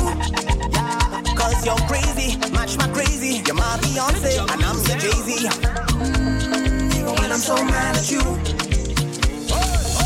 Cause 1.35 1.67
you're 1.67 1.83
crazy, 1.91 2.39
match 2.53 2.79
my 2.79 2.87
crazy. 2.95 3.43
You're 3.45 3.57
my 3.57 3.77
Beyonce, 3.83 4.39
and 4.39 4.63
I'm 4.63 4.79
your 4.87 4.99
Jay-Z. 5.03 5.49
Mm, 5.99 6.95
even 6.95 7.15
when 7.19 7.33
I'm 7.33 7.41
so 7.41 7.57
mad 7.65 7.97
at 7.97 8.09
you. 8.11 8.23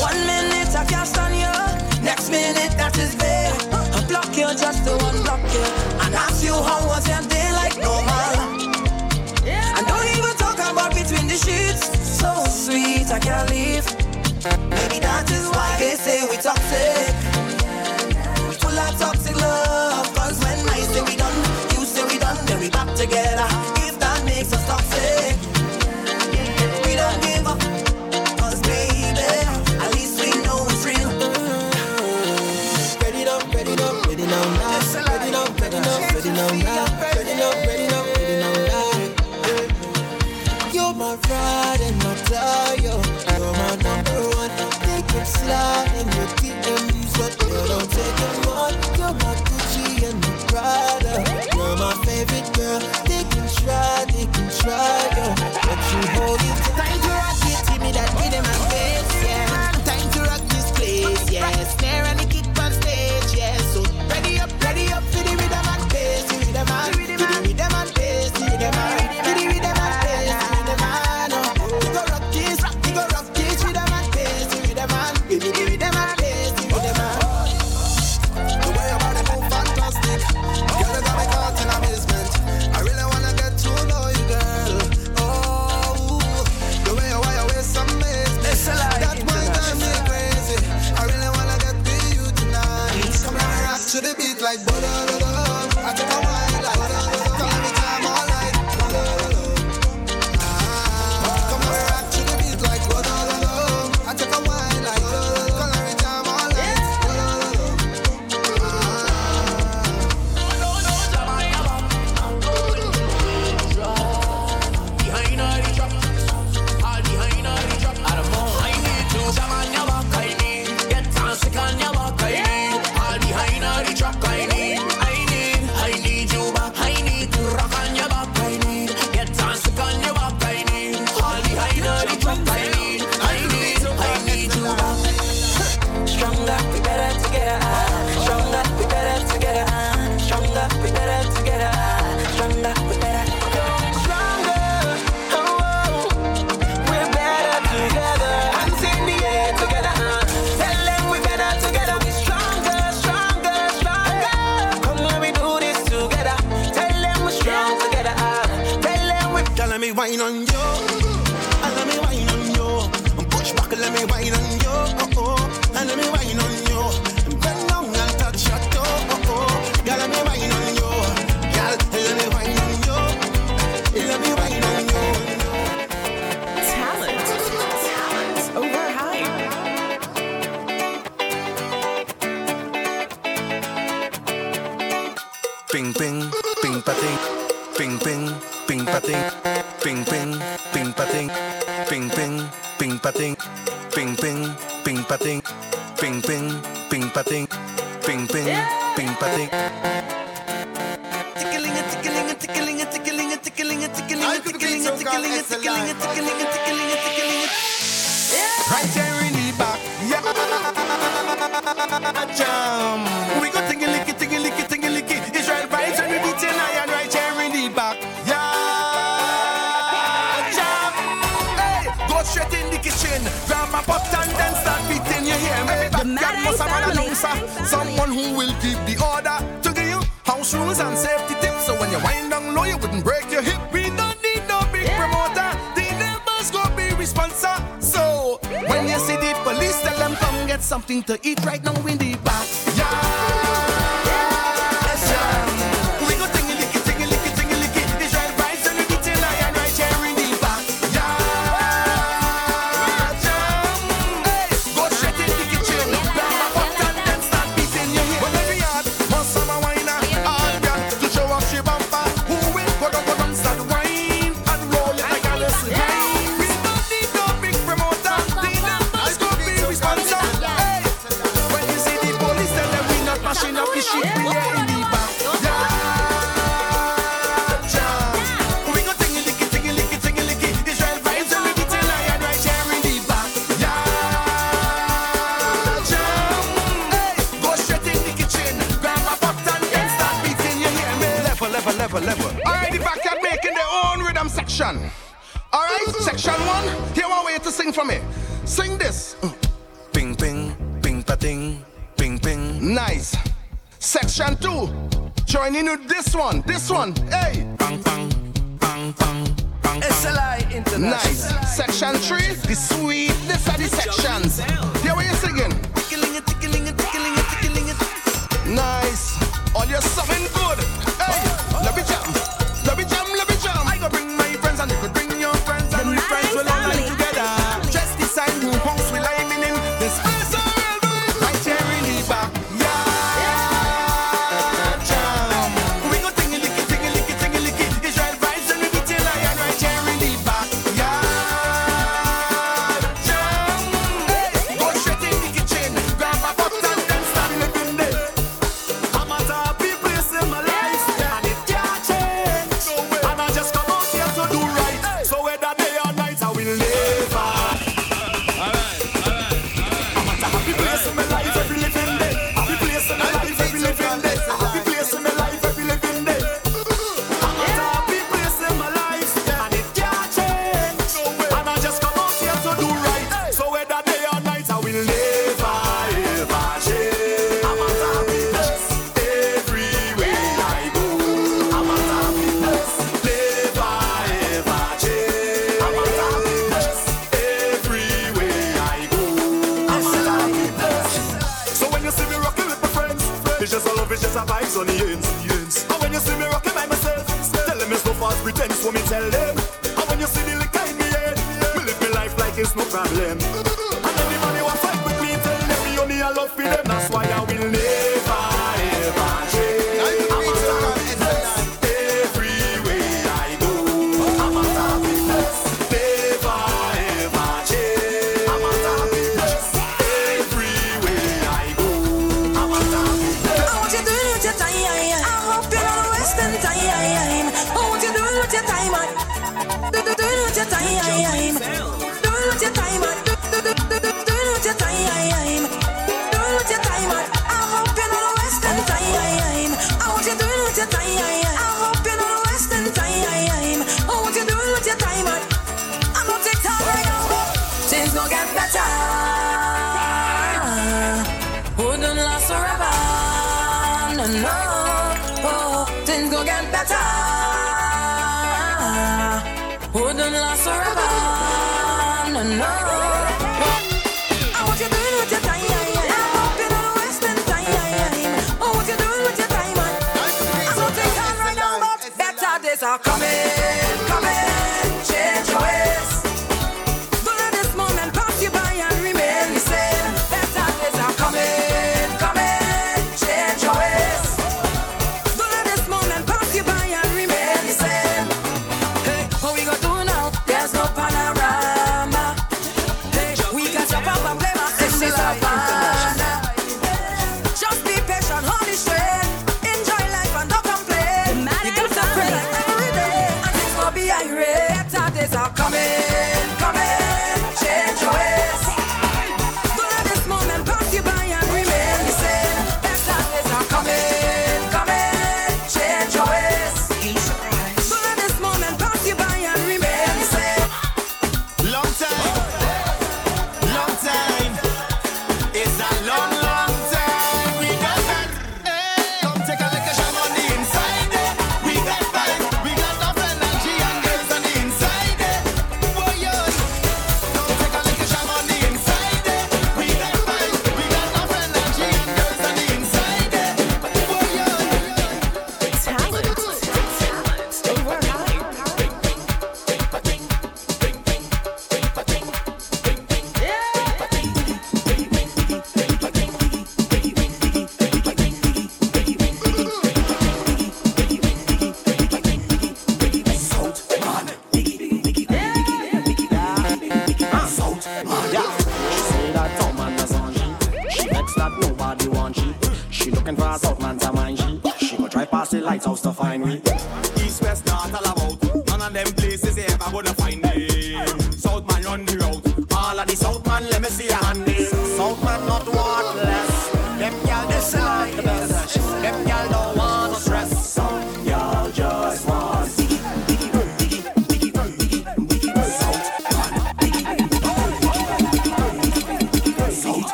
One 0.00 0.20
minute 0.24 0.74
I 0.74 0.84
can't 0.88 1.06
stand 1.06 1.36
you, 1.36 1.54
next 2.02 2.30
minute 2.30 2.72
that 2.78 2.96
is 2.96 3.14
fair. 3.14 3.52
I 3.92 4.00
block 4.08 4.34
you 4.36 4.48
just 4.56 4.84
to 4.86 4.92
unblock 4.92 5.44
you, 5.52 5.64
and 6.04 6.14
ask 6.14 6.42
you 6.42 6.54
how 6.54 6.86
was 6.86 7.06
your 7.06 7.20
day 7.28 7.52
like 7.52 7.76
normal. 7.84 8.32
And 9.44 9.86
don't 9.86 10.08
even 10.16 10.34
talk 10.36 10.56
about 10.56 10.94
between 10.94 11.28
the 11.28 11.36
sheets. 11.36 11.84
So 12.18 12.32
sweet, 12.48 13.10
I 13.10 13.18
can't 13.18 13.50
leave. 13.50 14.03
Maybe 14.44 15.00
that 15.00 15.30
is 15.30 15.48
why 15.48 15.76
they 15.78 15.96
say 15.96 16.20
we 16.28 16.36
toxic. 16.36 17.14
We 18.46 18.54
full 18.60 18.78
of 18.78 18.98
toxic 18.98 19.36
love. 19.40 20.14
Cause 20.14 20.38
when 20.44 20.68
I 20.68 20.80
say 20.80 21.00
we 21.00 21.16
done, 21.16 21.34
you 21.72 21.86
say 21.86 22.04
we 22.04 22.18
done, 22.18 22.36
then 22.44 22.60
we 22.60 22.68
back 22.68 22.94
together. 22.94 23.48
If 23.88 23.98
that 24.00 24.22
makes 24.26 24.52
us 24.52 24.66
toxic. 24.66 25.23
slide 45.44 45.92
in 46.00 46.06
your 46.16 46.28
DMs 46.40 47.14
up, 47.24 47.32
but 47.38 47.68
don't 47.68 47.90
take 47.96 48.16
them 48.20 48.48
on. 48.56 48.72
You're 48.98 49.16
my 49.22 49.34
Gucci 49.46 49.86
and 50.08 50.18
my 50.24 50.32
Prada. 50.48 51.14
You're 51.54 51.76
my 51.76 51.92
favorite 52.04 52.48
girl. 52.56 52.80
They 53.08 53.24
can 53.32 53.46
try, 53.58 54.04
they 54.12 54.26
can 54.34 54.48
try. 54.60 55.13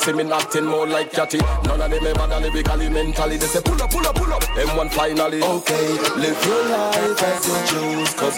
See 0.00 0.14
me 0.14 0.32
acting 0.32 0.64
more 0.64 0.86
like 0.86 1.12
catty. 1.12 1.36
None 1.64 1.78
of 1.78 1.90
them 1.90 2.06
ever 2.06 2.26
done 2.26 2.42
lyrically, 2.42 2.88
mentally. 2.88 3.36
They 3.36 3.46
say 3.46 3.60
pull 3.60 3.82
up, 3.82 3.90
pull 3.90 4.06
up, 4.06 4.14
pull 4.14 4.32
up. 4.32 4.42
M1 4.42 4.90
finally. 4.92 5.42
Okay, 5.42 5.88
live 6.16 6.44
your 6.46 6.64
life 6.68 7.22
as 7.22 7.72
you 7.72 7.89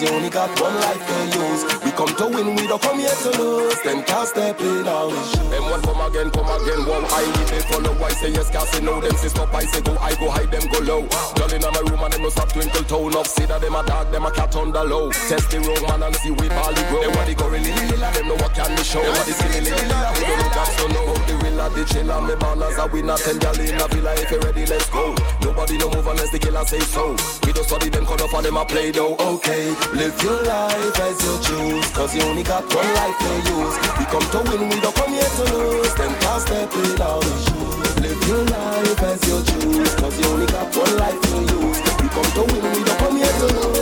you 0.03 0.09
only 0.11 0.29
got 0.29 0.51
one 0.59 0.75
life 0.75 0.99
to 0.99 1.17
use. 1.39 1.63
We 1.83 1.91
come 1.91 2.11
to 2.19 2.27
win, 2.27 2.55
we 2.55 2.67
don't 2.67 2.81
come 2.81 2.99
here 2.99 3.15
to 3.23 3.31
lose. 3.39 3.79
Them 3.81 4.03
can't 4.03 4.27
step 4.27 4.59
in 4.59 4.87
our 4.87 5.09
shoes. 5.09 5.55
M1 5.55 5.81
come 5.83 6.01
again, 6.03 6.29
come 6.31 6.51
again. 6.51 6.83
Wow, 6.83 7.07
I 7.07 7.23
need 7.23 7.47
they 7.47 7.63
follow. 7.71 7.95
I 8.03 8.11
say 8.11 8.31
yes, 8.31 8.51
cause 8.51 8.81
know 8.81 8.99
them. 8.99 9.15
Say 9.15 9.29
stop, 9.29 9.53
I 9.53 9.63
say 9.63 9.81
go, 9.81 9.95
I 9.97 10.15
go 10.15 10.29
hide 10.29 10.51
them, 10.51 10.67
go 10.71 10.79
low. 10.79 11.07
Girl 11.35 11.53
in 11.53 11.61
my 11.61 11.81
room 11.87 12.03
and 12.03 12.13
them 12.13 12.21
no 12.23 12.29
stop 12.29 12.51
twinkle 12.51 12.83
tone 12.83 13.13
Enough 13.13 13.27
see 13.27 13.45
that 13.45 13.61
them 13.61 13.75
a 13.75 13.85
dog, 13.85 14.11
them 14.11 14.25
a 14.25 14.31
cat 14.31 14.55
on 14.55 14.71
the 14.71 14.83
low. 14.83 15.11
Test 15.11 15.51
the 15.51 15.61
wrong 15.61 15.85
man 15.85 16.01
and 16.01 16.15
see 16.17 16.31
we 16.31 16.49
barley 16.49 16.81
grow. 16.89 17.05
They 17.05 17.13
want 17.13 17.27
the 17.29 17.35
go 17.37 17.45
really, 17.45 17.69
them 17.69 18.25
know 18.25 18.33
what 18.41 18.57
can 18.57 18.73
me 18.73 18.81
show. 18.81 19.05
They 19.05 19.13
want 19.13 19.25
the 19.29 19.33
silly, 19.37 19.61
really, 19.61 19.77
we 19.77 20.23
don't 20.25 20.39
look 20.41 20.57
at 20.57 20.69
so 20.73 20.87
know. 20.89 21.13
The 21.29 21.33
real 21.45 21.61
the 21.69 21.85
chill 21.85 22.09
and 22.09 22.25
me 22.25 22.33
are 22.33 22.89
we 22.89 23.01
not 23.05 23.19
ten 23.21 23.37
gal 23.37 23.53
in 23.53 23.77
a 23.77 23.87
villa. 23.87 24.13
If 24.17 24.31
you 24.31 24.39
ready, 24.41 24.65
let's 24.65 24.89
go. 24.89 25.13
Nobody 25.45 25.77
no 25.77 25.93
move 25.93 26.07
unless 26.07 26.31
the 26.31 26.39
killer 26.39 26.65
say 26.65 26.79
so. 26.79 27.13
We 27.45 27.53
don't 27.53 27.69
study 27.69 27.89
them, 27.89 28.05
cut 28.05 28.21
off 28.21 28.33
and 28.33 28.45
them 28.45 28.57
a 28.57 28.65
play 28.65 28.89
though. 28.89 29.13
Okay, 29.13 29.69
live 29.95 30.23
your 30.23 30.41
life 30.43 30.99
as 30.99 31.17
you 31.23 31.33
choose, 31.41 31.87
cause 31.91 32.15
you 32.15 32.21
only 32.23 32.43
got 32.43 32.63
one 32.73 32.93
life 32.93 33.17
to 33.19 33.31
use. 33.53 33.75
We 33.97 34.05
come 34.05 34.25
to 34.33 34.39
win, 34.49 34.69
we 34.69 34.79
don't 34.81 34.95
come 34.95 35.11
here 35.11 35.23
to 35.23 35.43
lose. 35.53 35.93
Them 35.95 36.13
can't 36.19 36.41
step 36.41 36.73
in 36.73 37.01
our 37.01 37.21
shoes. 37.21 37.99
Live 37.99 38.27
your 38.27 38.43
life 38.45 39.03
as 39.03 39.21
you 39.27 39.37
choose, 39.43 39.95
cause 39.95 40.19
you 40.19 40.25
only 40.27 40.47
got 40.47 40.75
one 40.75 40.97
life 40.97 41.21
to 41.21 41.35
use. 41.41 41.79
We 42.01 42.07
come 42.09 42.29
to 42.35 42.43
win, 42.53 42.63
we 42.73 42.83
don't 42.83 42.99
come 42.99 43.17
here 43.17 43.27
to 43.27 43.47
lose. 43.47 43.72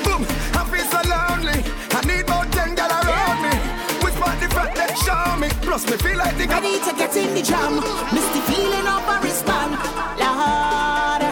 Boom, 0.04 0.26
I 0.54 0.64
feel 0.70 0.86
so 0.86 1.02
lonely. 1.10 1.64
I 1.92 2.02
need 2.06 2.28
more 2.30 2.46
ten 2.52 2.76
gal 2.76 2.92
around 2.92 3.42
me. 3.44 3.54
Whisper 4.04 4.32
the 4.40 4.48
fact 4.54 4.76
that 4.76 4.98
show 4.98 5.38
me. 5.38 5.50
Plus 5.62 5.86
me 5.90 5.98
feel 5.98 6.18
like 6.18 6.38
the 6.38 6.48
Ready 6.48 6.80
to 6.80 6.94
get 6.96 7.16
in 7.16 7.34
the 7.34 7.42
jam. 7.42 7.76
Misty 8.14 8.42
feeling 8.52 8.88
of 8.88 9.08
a 9.08 9.20
wristband. 9.24 9.74
Lord, 10.20 11.24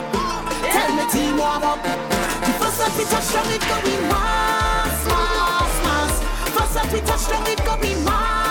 tell 0.72 0.92
me 0.96 1.04
team 1.12 1.38
warm 1.38 1.64
up. 1.64 1.84
The 1.84 2.54
first 2.60 2.82
up 2.82 2.94
we 2.98 3.04
touch 3.06 3.30
down 3.34 3.50
it 3.52 3.62
going 3.68 4.04
mass, 4.08 5.06
mass, 5.12 5.76
mass. 5.84 6.16
First 6.56 6.78
up 6.78 6.92
we 6.94 7.00
touch 7.02 7.28
down 7.28 7.48
it 7.48 7.60
going 7.66 8.04
mass, 8.06 8.47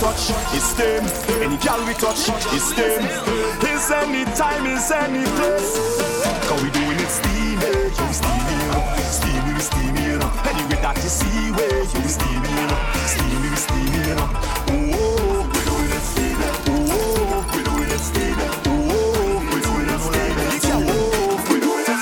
touch, 0.00 0.32
it's 0.56 0.72
them. 0.72 1.04
Any 1.42 1.58
gal 1.58 1.84
we 1.86 1.92
touch, 1.92 2.24
it's 2.56 2.72
them. 2.72 3.04
It's 3.60 3.90
any 3.90 4.24
time, 4.34 4.64
it's 4.66 4.90
any 4.90 5.24
place. 5.36 5.76
Cause 6.48 6.62
we 6.62 6.70
doing 6.70 6.98
it 6.98 7.12
steamy, 7.12 7.68
you 7.84 8.12
steamy, 8.20 8.56
know. 8.72 8.80
steamy, 9.12 9.52
we 9.52 9.60
steamy, 9.60 10.16
know. 10.16 10.32
Anyway 10.48 10.80
that 10.80 10.96
you 11.04 11.10
see 11.20 11.52
where 11.52 11.84
you 11.84 12.08
steamy, 12.16 12.52
know. 12.70 12.80
steamy, 13.12 13.48
we 13.52 13.58
steamy, 13.60 14.16
know. 14.16 14.28
Oh, 14.72 15.44
we 15.52 15.60
doing 15.68 15.92
it 15.92 16.04
we 17.52 17.60
doing 17.68 17.92
it 17.92 18.04
we 19.52 19.60
doing 19.60 19.88
it 19.92 20.04
we 21.50 21.56
doing 21.60 21.84
it. 21.88 22.00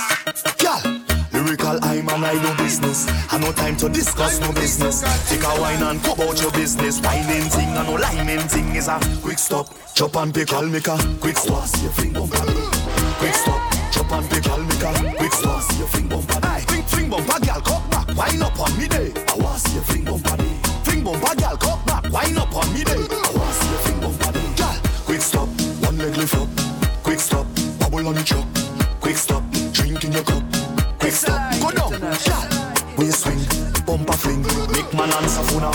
Lyrical 1.32 1.76
I 1.82 2.00
do 2.42 2.62
business. 2.62 3.07
No 3.48 3.54
time 3.54 3.78
to 3.78 3.88
discuss 3.88 4.40
no 4.40 4.52
business. 4.52 5.00
Take 5.30 5.42
a 5.42 5.58
wine 5.58 5.82
and 5.82 6.02
go 6.02 6.12
about 6.12 6.38
your 6.38 6.52
business. 6.52 7.00
Whining 7.00 7.48
thing 7.48 7.68
and 7.68 7.88
no 7.88 7.94
liming 7.94 8.46
thing 8.46 8.76
is 8.76 8.88
a 8.88 9.00
quick 9.22 9.38
stop. 9.38 9.74
Chop 9.94 10.16
and 10.16 10.34
pick, 10.34 10.52
I'll 10.52 10.66
make 10.66 10.86
a 10.86 10.98
quick 11.18 11.38
stop. 11.38 11.64
See 11.64 11.84
your 11.84 11.92
fling 11.92 12.12
bumper. 12.12 12.36
Quick 12.36 13.34
stop. 13.34 13.72
Chop 13.90 14.12
and 14.12 14.28
pick, 14.28 14.46
I'll 14.50 14.62
make 14.62 14.82
a 14.82 15.14
quick 15.16 15.32
stop. 15.32 15.62
Fling 15.62 16.08
bumper. 16.08 16.40
Fling 16.68 16.82
fling 16.82 17.08
bumper, 17.08 17.40
girl, 17.40 17.60
cock 17.62 17.90
back. 17.90 18.14
Wine 18.14 18.42
up 18.42 18.60
on 18.60 18.78
me 18.78 18.86
day. 18.86 19.27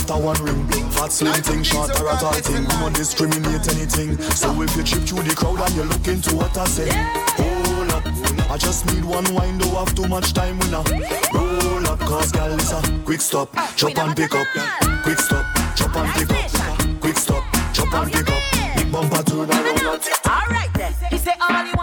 After 0.03 0.21
one 0.21 0.43
ring. 0.43 0.67
Fat 0.91 1.11
slim 1.11 1.33
thing, 1.43 1.63
short 1.63 1.89
or 2.01 2.09
a 2.09 2.15
tall 2.17 2.33
thing. 2.33 2.67
We 2.67 2.75
won't 2.81 2.95
discriminate 2.95 3.67
anything. 3.71 4.17
So 4.35 4.61
if 4.61 4.75
you 4.75 4.83
trip 4.83 5.03
through 5.03 5.23
the 5.23 5.35
crowd 5.35 5.59
and 5.59 5.75
you 5.75 5.83
look 5.83 6.07
into 6.07 6.35
what 6.35 6.57
I 6.57 6.65
say, 6.65 6.89
hold 7.39 7.91
up. 7.91 8.03
I 8.51 8.57
just 8.57 8.85
need 8.87 9.05
one 9.05 9.25
wine, 9.33 9.57
don't 9.57 9.75
have 9.75 9.95
too 9.95 10.07
much 10.07 10.33
time 10.33 10.59
with 10.59 10.71
now. 10.71 10.83
Roll 11.33 11.87
up, 11.87 11.99
cause 11.99 12.31
gal 12.31 12.51
is 12.51 12.71
a 12.71 12.81
quick 13.05 13.21
stop, 13.21 13.49
chop 13.75 13.97
and 13.97 14.15
pick 14.15 14.35
up. 14.35 14.47
Quick 15.03 15.19
stop, 15.19 15.45
chop 15.75 15.95
and 15.95 16.11
pick 16.13 16.29
up. 16.31 16.99
Quick 16.99 17.17
stop, 17.17 17.43
chop 17.73 17.93
and 17.93 18.11
pick 18.11 18.29
up. 18.29 18.43
Big 18.75 18.91
bumper 18.91 19.23
turn 19.23 19.49
around. 19.49 20.01
Alright 20.27 20.73
then. 20.73 20.93
He 21.09 21.17
say 21.17 21.33
all 21.39 21.63
he 21.63 21.71
want 21.75 21.82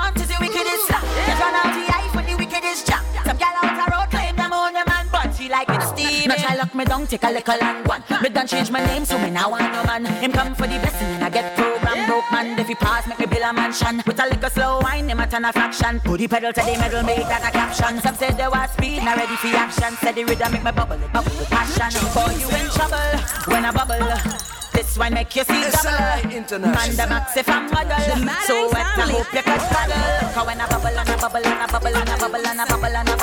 it 6.30 6.38
steamy. 6.38 6.42
Now 6.42 6.48
try 6.48 6.56
lock 6.56 6.74
me 6.74 6.84
down, 6.84 7.06
take 7.06 7.24
a 7.24 7.30
little 7.30 7.62
and 7.62 7.88
one. 7.88 8.02
Me 8.22 8.28
done 8.28 8.46
change 8.46 8.70
my 8.70 8.84
name, 8.86 9.04
so 9.04 9.18
me 9.18 9.30
now 9.30 9.50
want 9.50 9.72
no 9.72 9.82
man. 9.84 10.04
Him 10.06 10.32
come 10.32 10.54
for 10.54 10.66
the 10.66 10.78
blessing 10.78 11.08
and 11.08 11.24
I 11.24 11.30
get 11.30 11.56
program 11.56 12.06
broke 12.06 12.30
man. 12.32 12.58
If 12.58 12.68
he 12.68 12.74
pass, 12.74 13.06
make 13.06 13.18
me 13.18 13.26
build 13.26 13.42
a 13.42 13.52
mansion. 13.52 14.02
With 14.06 14.20
a 14.20 14.26
little 14.26 14.50
slow 14.50 14.80
wine, 14.80 15.08
him 15.08 15.20
a 15.20 15.26
turn 15.26 15.44
a 15.44 15.52
fraction. 15.52 16.00
Put 16.00 16.18
the 16.18 16.28
pedal 16.28 16.52
to 16.52 16.60
the 16.60 16.76
metal, 16.78 17.02
make 17.02 17.26
that 17.28 17.42
a 17.46 17.50
caption. 17.50 18.00
Some 18.00 18.14
said 18.14 18.36
they 18.36 18.48
was 18.48 18.70
speed, 18.70 19.02
now 19.04 19.16
ready 19.16 19.36
for 19.36 19.48
action. 19.48 19.92
Said 20.00 20.14
the 20.14 20.24
rhythm 20.24 20.52
make 20.52 20.64
me 20.64 20.72
bubble, 20.72 20.98
bubble 21.12 21.32
with 21.38 21.50
passion. 21.50 21.90
Boy, 22.14 22.34
you 22.38 22.48
in 22.50 22.66
trouble 22.70 23.18
when 23.46 23.64
I 23.64 23.72
bubble. 23.72 24.50
This 24.72 24.96
one 24.96 25.12
make 25.14 25.34
you 25.34 25.44
see 25.44 25.64
double. 25.70 26.60
Man, 26.60 26.96
the 26.96 27.06
max 27.08 27.36
if 27.36 27.48
I'm 27.48 27.70
model. 27.70 27.98
So 28.46 28.70
wet, 28.72 28.86
I 28.96 29.10
hope 29.10 29.32
you 29.34 29.42
can 29.42 29.58
cuddle. 29.58 30.32
Cause 30.32 30.46
when 30.46 30.60
I 30.60 30.66
bubble 30.68 30.88
and 30.88 31.08
I 31.10 31.16
bubble 31.20 31.44
and 31.44 31.60
I 31.60 31.66
bubble 31.66 31.88
and 31.88 32.08
I 32.08 32.18
bubble 32.18 32.46
and 32.46 32.60
I 32.60 32.64
bubble 32.66 32.96
and 32.96 33.08
I 33.10 33.16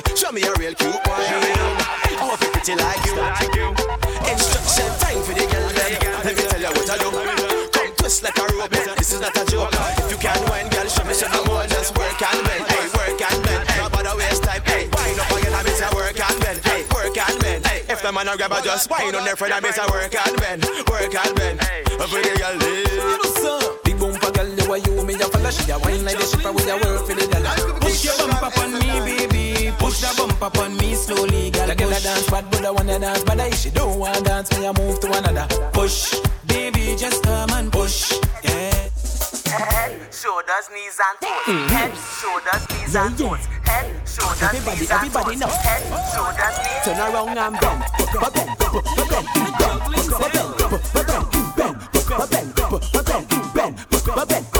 say, 0.00 0.16
show 0.16 0.32
me 0.32 0.42
a 0.42 0.52
real 0.58 0.74
cute 0.74 0.94
one. 1.06 1.20
Oh, 2.20 2.34
if 2.34 2.42
you 2.42 2.50
pretty 2.50 2.74
like 2.76 3.04
you. 3.06 3.16
Instruction 4.30 4.90
time 5.00 5.22
for 5.24 5.34
the 5.34 5.44
girl 5.48 5.68
then. 5.74 5.92
Let 6.24 6.36
me 6.36 6.42
tell 6.46 6.60
you 6.60 6.72
what 6.72 6.90
I 6.90 6.96
do. 6.98 7.10
Come 7.72 7.92
twist 7.96 8.22
like 8.22 8.38
a 8.38 8.46
rope. 8.54 8.70
This 8.70 9.12
is 9.12 9.20
not 9.20 9.36
a 9.36 9.44
joke. 9.50 9.72
If 9.72 10.10
you 10.10 10.18
can't 10.18 10.48
wine, 10.48 10.68
girl, 10.68 10.86
show 10.88 11.04
me 11.04 11.14
some 11.14 11.32
more. 11.46 11.66
Just 11.66 11.96
work 11.96 12.20
and 12.20 12.40
bend. 12.44 12.64
Hey, 12.68 12.86
work 12.94 13.20
and 13.20 13.42
bend. 13.44 13.68
Hey, 13.68 13.78
not 13.80 13.92
bother 13.92 14.16
waste 14.16 14.44
time. 14.44 14.62
Hey, 14.64 14.88
wind 14.92 15.20
up 15.20 15.30
again. 15.30 15.54
I 15.54 15.62
miss 15.62 15.80
a 15.80 15.88
work 15.94 16.20
and 16.20 16.40
bend. 16.40 16.58
Hey, 16.64 16.84
work 16.94 17.16
and 17.16 17.38
bend. 17.40 17.66
Hey, 17.66 17.80
if 17.88 18.02
the 18.02 18.12
man 18.12 18.28
a 18.28 18.36
grab 18.36 18.52
a 18.52 18.62
just 18.62 18.90
wine 18.90 19.14
on 19.14 19.24
their 19.24 19.36
friend, 19.36 19.54
I 19.54 19.60
miss 19.60 19.78
a 19.78 19.86
work 19.90 20.14
and 20.14 20.36
bend. 20.40 20.64
Work 20.88 21.14
and 21.14 21.34
bend. 21.36 21.60
For 22.00 22.20
the 22.20 22.32
girl, 22.38 22.56
live. 22.56 23.20
Big 23.22 23.59
bumper 24.70 24.90
you 24.90 25.04
me 25.04 25.14
a 25.14 25.26
fella 25.26 25.50
She 25.52 25.70
a 25.70 25.78
wine 25.78 26.04
like 26.04 26.16
the 26.16 26.24
shipper 26.24 26.52
with 26.52 26.68
a 26.68 26.74
work 26.74 27.06
for 27.06 27.14
the 27.14 27.26
dollar 27.26 27.80
Push 27.80 28.04
your 28.04 28.16
bump 28.18 28.42
up 28.42 28.58
on 28.58 28.72
me, 28.74 28.90
baby 29.04 29.72
Push 29.78 30.00
the 30.00 30.14
bump 30.16 30.42
up 30.42 30.58
on 30.58 30.76
me 30.76 30.94
slowly, 30.94 31.50
girl 31.50 31.66
The 31.66 31.74
girl 31.74 31.92
a 31.92 32.00
dance 32.00 32.30
bad, 32.30 32.50
but 32.50 32.64
I 32.64 32.70
wanna 32.70 32.98
dance 32.98 33.24
But 33.24 33.40
if 33.40 33.54
she 33.54 33.70
don't 33.70 33.98
wanna 33.98 34.20
dance, 34.22 34.50
me 34.58 34.66
a 34.66 34.72
move 34.72 35.00
to 35.00 35.08
another 35.08 35.46
Push, 35.72 36.20
baby, 36.46 36.94
just 36.96 37.22
come 37.24 37.50
and 37.50 37.72
push, 37.72 38.12
yeah 38.44 38.70
Head, 39.50 40.14
shoulders, 40.14 40.70
knees 40.72 41.00
and 41.02 41.18
toes. 41.20 41.70
Head, 41.70 41.92
shoulders, 41.98 42.62
knees 42.70 42.94
and 42.94 43.18
toes. 43.18 43.46
Head, 43.66 44.08
shoulders, 44.08 44.42
Everybody, 44.42 44.78
knees 44.78 44.90
and 44.90 44.98
everybody 44.98 45.30
toes. 45.32 45.40
know. 45.40 45.48
Head, 45.48 45.82
shoulders, 46.14 46.56
knees. 46.62 46.84
Turn 46.84 46.98
around 46.98 47.36
and 47.36 47.60
bend 47.60 47.82
Bend, 47.98 48.22
bend, 48.22 48.50
bend, 48.58 48.70
bend, 48.70 48.96
bend, 48.96 49.10
bend, 49.10 49.26
bend, 49.26 49.26
bend, 49.34 49.58
bend, 49.58 49.78
Wind 49.90 50.06
to 50.06 50.14
the 50.14 50.28
ground 50.30 50.60
and 50.60 50.70
bend 50.70 50.94
Bend, 50.94 51.50
bend, 51.56 51.58
bend, 51.58 51.76
bend, 51.90 52.20
bend, 52.20 52.30
bend, 52.30 52.54
bend, 52.60 52.70
bend, 52.70 53.02
bend, 53.04 53.54
bend, 53.54 53.90
bend, 53.90 53.99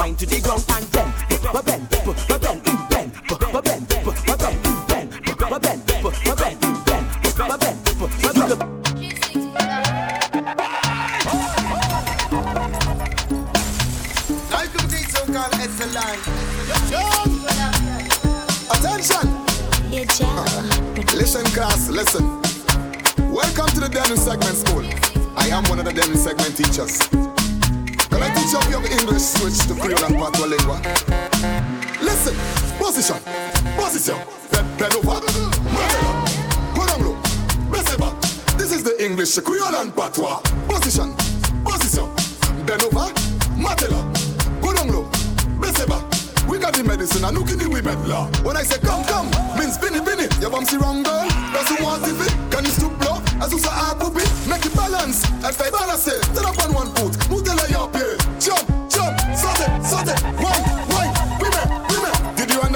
wine 0.01 0.17
to 0.17 0.25
the 0.25 0.41
ground 0.41 0.65
and 0.71 0.91
bend, 0.93 1.13
but 1.53 1.63
bend, 1.63 1.87
but 1.91 2.41
bend, 2.41 2.63
bend, 2.89 3.13
but 3.29 3.39
bend, 3.39 3.53
but 3.53 3.65
bend, 3.65 3.89
bend, 3.89 4.09
but 4.09 4.41
bend, 4.89 5.11
but 5.51 5.61
bend, 5.61 6.61
bend, 6.61 7.07
but 7.37 7.61
bend, 7.61 7.61
but 7.61 7.61
bend. 7.61 8.71
Attention! 18.71 19.27
Listen, 21.15 21.45
class, 21.53 21.91
listen. 21.91 22.25
Welcome 23.31 23.69
to 23.75 23.81
the 23.81 23.89
Denim 23.93 24.17
Segment 24.17 24.57
School. 24.57 24.85
I 25.37 25.49
am 25.49 25.63
one 25.65 25.79
of 25.79 25.85
the 25.85 25.93
Denim 25.93 26.17
Segment 26.17 26.57
teachers. 26.57 27.40
Can 28.21 28.31
I 28.31 28.35
teach 28.35 28.53
you 28.53 28.71
your 28.71 28.85
English 29.01 29.23
switch 29.23 29.67
to 29.67 29.75
Creole 29.81 30.05
and 30.05 30.15
Patois 30.15 30.45
lingua? 30.45 30.77
Listen, 32.03 32.37
position, 32.77 33.17
position, 33.81 34.17
bend, 34.77 34.95
over, 34.95 35.25
back. 37.99 38.21
This 38.59 38.75
is 38.75 38.83
the 38.83 38.95
English 39.03 39.39
Creole 39.39 39.75
and 39.75 39.97
Patois. 39.97 40.43
Position, 40.69 41.15
position, 41.65 42.05
bend 42.67 42.83
over, 42.83 43.09
Matela, 43.57 44.05
Best 45.59 45.89
back. 45.89 46.05
We 46.47 46.59
got 46.59 46.75
the 46.75 46.85
medicine 46.85 47.25
and 47.25 47.39
look 47.39 47.47
the 47.47 47.71
women 47.71 48.07
law. 48.07 48.27
When 48.45 48.55
I 48.55 48.65
say 48.65 48.81
come, 48.81 49.03
come, 49.05 49.31
means 49.59 49.77
spinny, 49.77 49.97
spinny. 49.97 50.29
You 50.43 50.51
bumsy 50.51 50.77
wrong 50.77 51.03
girl. 51.03 51.27
That's 51.55 51.71
who 51.71 51.83
wants 51.83 52.07
it. 52.07 52.29
Can 52.51 52.67
you? 52.67 52.90
As 53.41 53.53
you 53.53 53.59
say, 53.59 53.71
I 53.73 53.95
poop 53.99 54.17
it. 54.17 54.31
Make 54.49 54.67
it 54.67 54.75
balance. 54.75 55.25
And 55.25 55.55
five 55.55 55.73
balance. 55.73 56.03
Stand 56.03 56.39
up 56.39 56.59
on 56.65 56.75
one 56.75 56.89
foot. 56.95 57.31
Move 57.31 57.45
the 57.45 57.55
leg 57.55 57.73
up. 57.73 58.20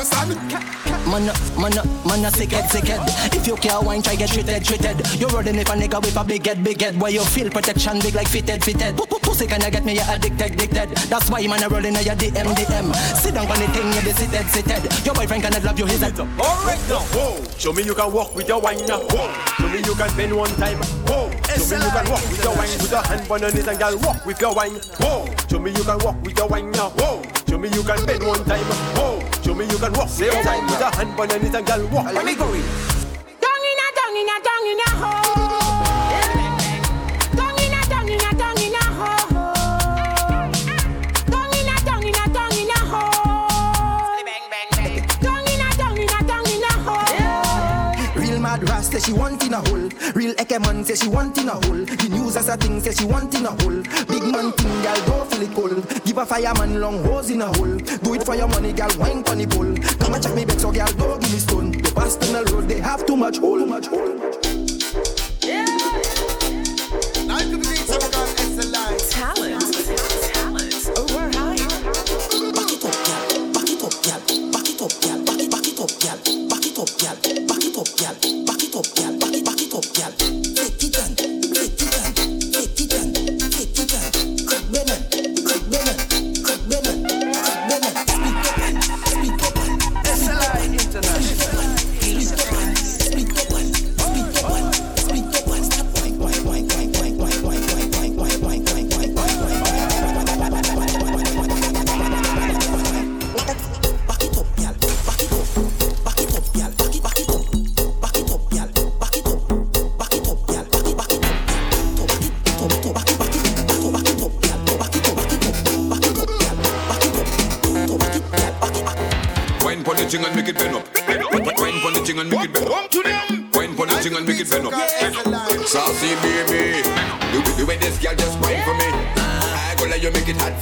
Understand? 0.05 0.85
Man, 1.09 1.27
man, 1.61 1.73
man, 2.07 2.33
sick 2.33 2.51
head, 2.51 2.71
sick 2.71 2.85
head. 2.85 3.01
If 3.35 3.47
you 3.47 3.57
can't 3.57 3.85
wine, 3.85 4.03
try 4.03 4.15
get 4.15 4.31
treated, 4.31 4.65
treated. 4.65 4.97
You're 5.21 5.29
running 5.29 5.57
if 5.57 5.69
a 5.69 5.73
nigga 5.73 6.01
with 6.01 6.17
a 6.17 6.25
big 6.25 6.47
head, 6.47 6.65
big 6.65 6.81
head. 6.81 7.01
Why 7.01 7.09
you 7.09 7.25
feel 7.25 7.51
protection 7.51 8.01
big 8.01 8.15
like 8.15 8.29
fitted, 8.29 8.65
fitted. 8.65 8.97
Pussy 9.23 9.47
kinda 9.47 9.71
get 9.71 9.85
me, 9.85 9.99
addicted, 9.99 10.53
addicted. 10.53 10.91
That's 11.09 11.31
why 11.31 11.47
man 11.47 11.63
a 11.63 11.69
rolling 11.69 11.97
on 11.97 12.05
your 12.05 12.15
DM, 12.17 12.55
DM. 12.55 12.95
Sit 13.17 13.35
down 13.35 13.51
on 13.51 13.59
the 13.59 13.67
thing, 13.69 13.93
you 13.93 14.01
be 14.03 14.13
seated, 14.13 14.47
seated. 14.49 15.05
Your 15.05 15.15
boyfriend 15.15 15.43
cannot 15.43 15.65
love 15.65 15.79
you, 15.79 15.87
he's 15.87 16.03
a 16.03 16.09
Alright 16.09 16.81
now, 16.89 17.01
whoa. 17.13 17.45
Show 17.59 17.73
me 17.73 17.83
you 17.83 17.95
can 17.95 18.13
walk 18.13 18.35
with 18.35 18.49
your 18.49 18.61
wine 18.61 18.85
now. 18.87 19.01
Whoa. 19.11 19.33
Show 19.59 19.69
me 19.69 19.79
you 19.79 19.95
can 19.95 20.17
bend 20.17 20.37
one 20.37 20.55
time. 20.57 20.79
Whoa. 21.09 21.31
Show 21.57 21.67
me 21.69 21.85
you 21.85 21.91
can 21.91 22.11
walk 22.11 22.23
with 22.31 22.45
your 22.45 22.57
wine. 22.57 22.79
Put 22.79 22.91
your 22.91 23.03
hand 23.03 23.31
on 23.31 23.45
it 23.45 23.69
and 23.69 23.79
girl 23.79 23.99
walk 23.99 24.27
with 24.27 24.41
your 24.41 24.55
wine. 24.55 24.81
Whoa. 25.01 25.27
Show 25.51 25.59
me 25.59 25.71
you 25.71 25.85
can 25.85 25.99
walk 25.99 26.23
with 26.23 26.37
your 26.37 26.49
wine 26.49 26.71
now. 26.73 26.91
Whoa. 26.91 27.23
Show 27.49 27.59
me 27.59 27.69
you 27.71 27.83
can 27.83 28.05
bend 28.07 28.27
one 28.27 28.45
time. 28.45 28.65
Whoa. 28.97 29.34
Show 29.45 29.55
me 29.55 29.67
you 29.67 29.77
can 29.77 29.93
walk 29.93 30.09
same 30.09 30.33
time. 30.43 30.67
Put 30.67 30.81
your 30.81 30.91
hand 30.91 31.21
on 31.21 31.31
it 31.31 31.55
and 31.55 31.67
girl 31.67 31.87
walk. 31.89 32.07
Let 32.15 32.25
me 32.25 32.35
go 32.35 32.47
in. 32.47 32.63
Down 33.43 33.61
in 33.71 33.81
a, 33.85 33.89
down 33.95 34.17
in 34.17 34.29
a, 34.31 34.37
down 34.43 34.67
in 34.67 34.81
a 34.81 34.91
hole. 35.05 35.44
Boss 48.85 48.93
say 48.93 49.13
she 49.13 49.19
want 49.19 49.43
in 49.45 49.55
a 49.55 49.61
hole. 49.69 49.89
Real 50.15 50.35
Eke 50.39 50.61
man 50.61 50.85
say 50.85 50.95
she 50.95 51.09
want 51.09 51.39
in 51.39 51.49
a 51.49 51.53
hole. 51.53 51.85
The 51.85 52.09
news 52.11 52.37
as 52.37 52.49
a 52.49 52.57
thing 52.57 52.81
say 52.81 52.93
she 52.93 53.05
want 53.07 53.35
in 53.35 53.47
a 53.47 53.51
hole. 53.51 53.83
Big 54.09 54.23
man 54.31 54.53
thing, 54.53 54.83
gal 54.83 55.07
go 55.07 55.25
feel 55.25 55.43
it 55.43 55.55
cold. 55.55 56.05
Give 56.05 56.19
a 56.19 56.27
fireman 56.27 56.81
long 56.81 57.03
hose 57.05 57.31
in 57.31 57.41
a 57.41 57.47
hole. 57.47 57.79
Do 57.79 58.15
it 58.15 58.23
for 58.25 58.35
your 58.35 58.49
money, 58.49 58.73
gal 58.73 58.91
wine 58.99 59.25
on 59.29 59.39
the 59.39 59.47
pole. 59.47 59.75
Come 59.99 60.15
and 60.15 60.23
check 60.23 60.35
me 60.35 60.45
back, 60.45 60.61
so 60.61 60.71
gal 60.71 60.93
go 60.95 61.19
give 61.19 61.33
me 61.33 61.39
stone. 61.39 61.71
The 61.73 61.93
past 61.95 62.21
the 62.21 62.45
road 62.53 62.69
they 62.69 62.81
have 62.81 63.07
too 63.07 63.17
much 63.17 63.39
hole. 63.39 63.59
Too 63.59 63.67
much 63.67 63.87
hole. 63.87 64.19
Yeah. 65.41 65.65
Talent. 67.25 67.65
Talent. 69.11 69.61
Talent. 70.35 70.85
high. 71.35 71.57
Back 73.53 73.71
it 73.71 73.83
up, 73.83 73.95
girl. 74.05 74.53
Back 74.53 74.64
Back 74.85 74.93
it 74.93 75.01
up, 75.01 75.01
girl. 75.01 75.49
Back 75.49 75.67
it 75.67 75.81
up, 75.81 75.89
girl. 75.99 76.47
Back 76.47 76.67
it 76.67 76.79
up, 76.79 76.99
girl. 76.99 77.17
Back 77.47 77.65
it 77.65 77.77
up, 77.79 77.89
girl. 77.97 79.19
Back 79.19 79.35
it 79.35 79.45
back 79.47 79.61
it 79.63 79.75
up, 79.75 79.85
girl. 79.95 80.13
Take 80.55 80.85
it 80.85 80.93
down. 80.93 81.54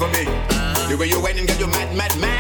for 0.03 0.09
me. 0.09 0.25
The 0.89 0.97
way 0.99 1.07
you're 1.07 1.27
and 1.39 1.47
got 1.47 1.59
your 1.59 1.69
mad, 1.69 1.95
mad, 1.97 2.19
mad. 2.19 2.32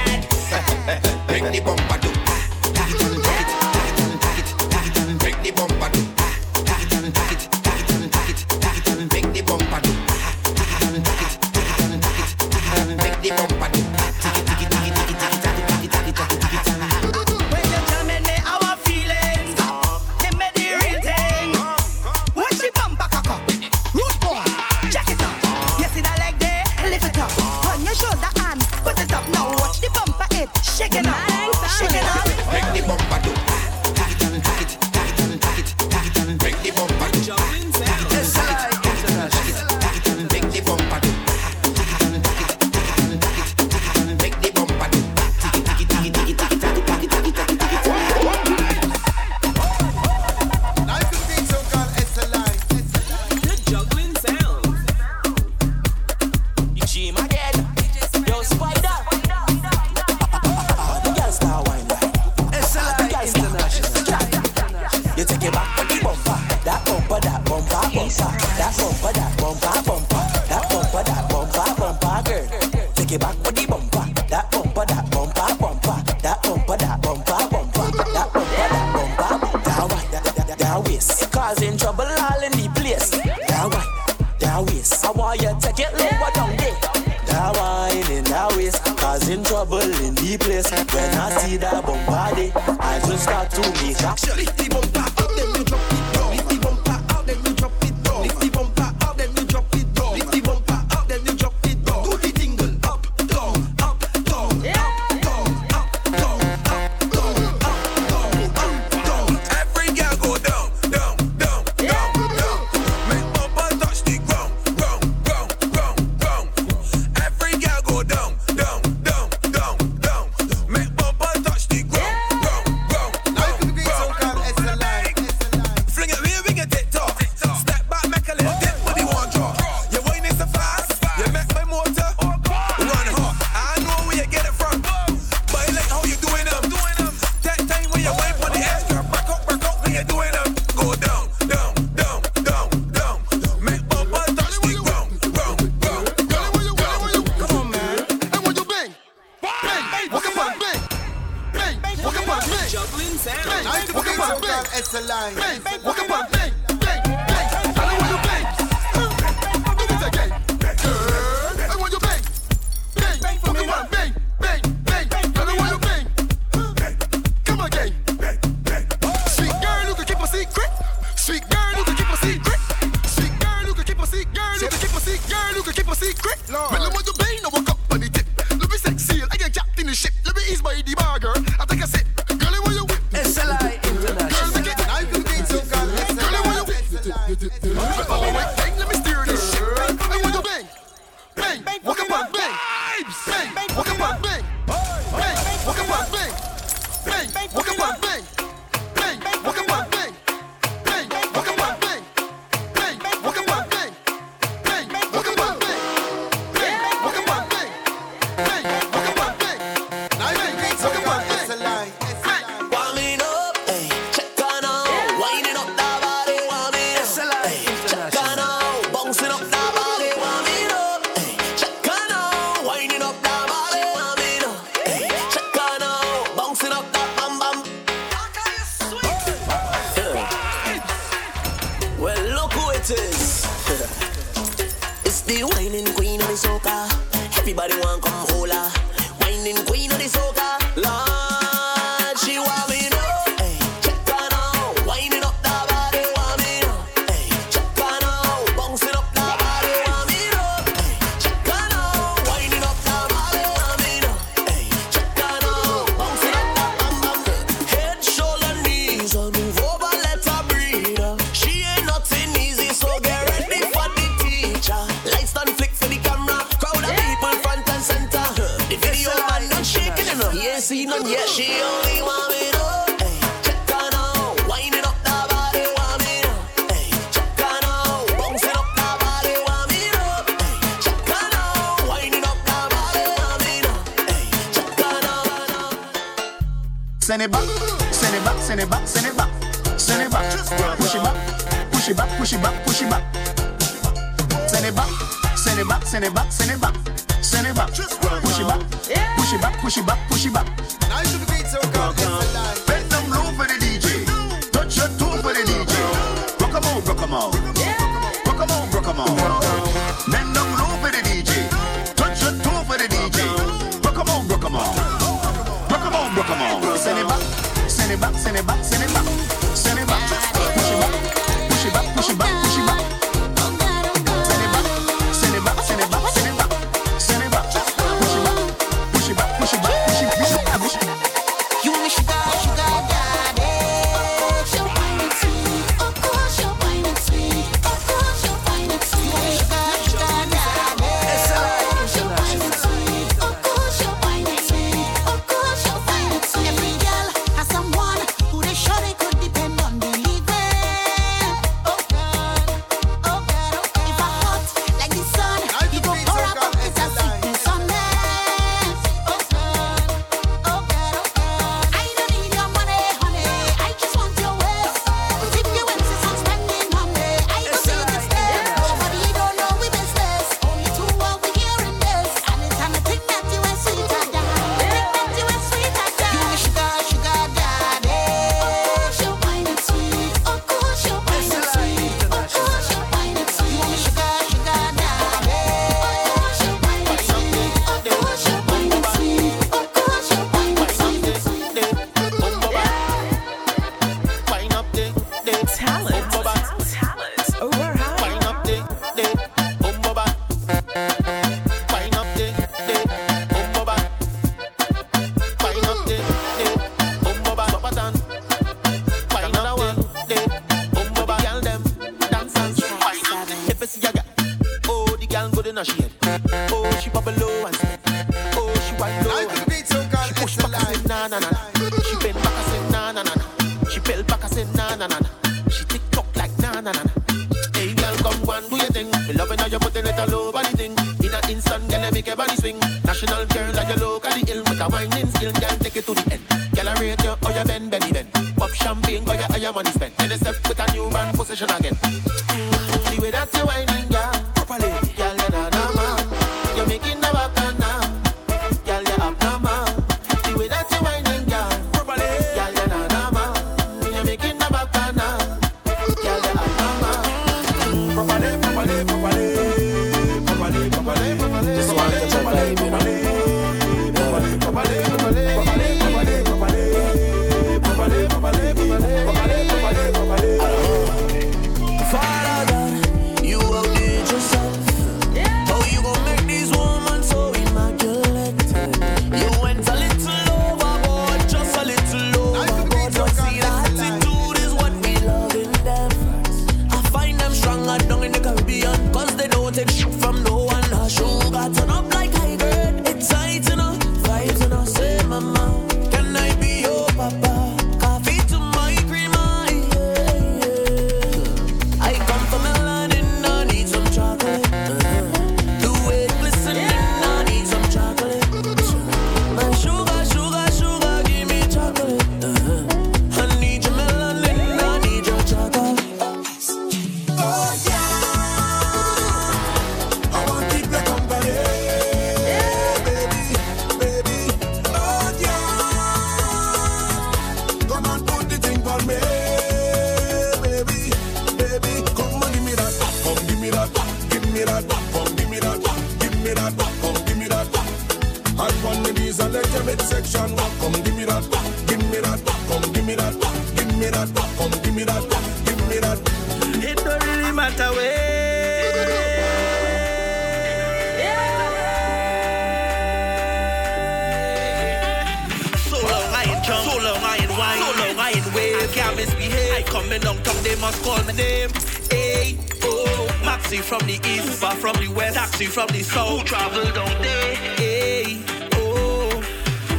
travel 566.42 566.70
down 566.72 567.02
there. 567.02 567.34
Hey, 567.56 568.18
oh, 568.56 569.10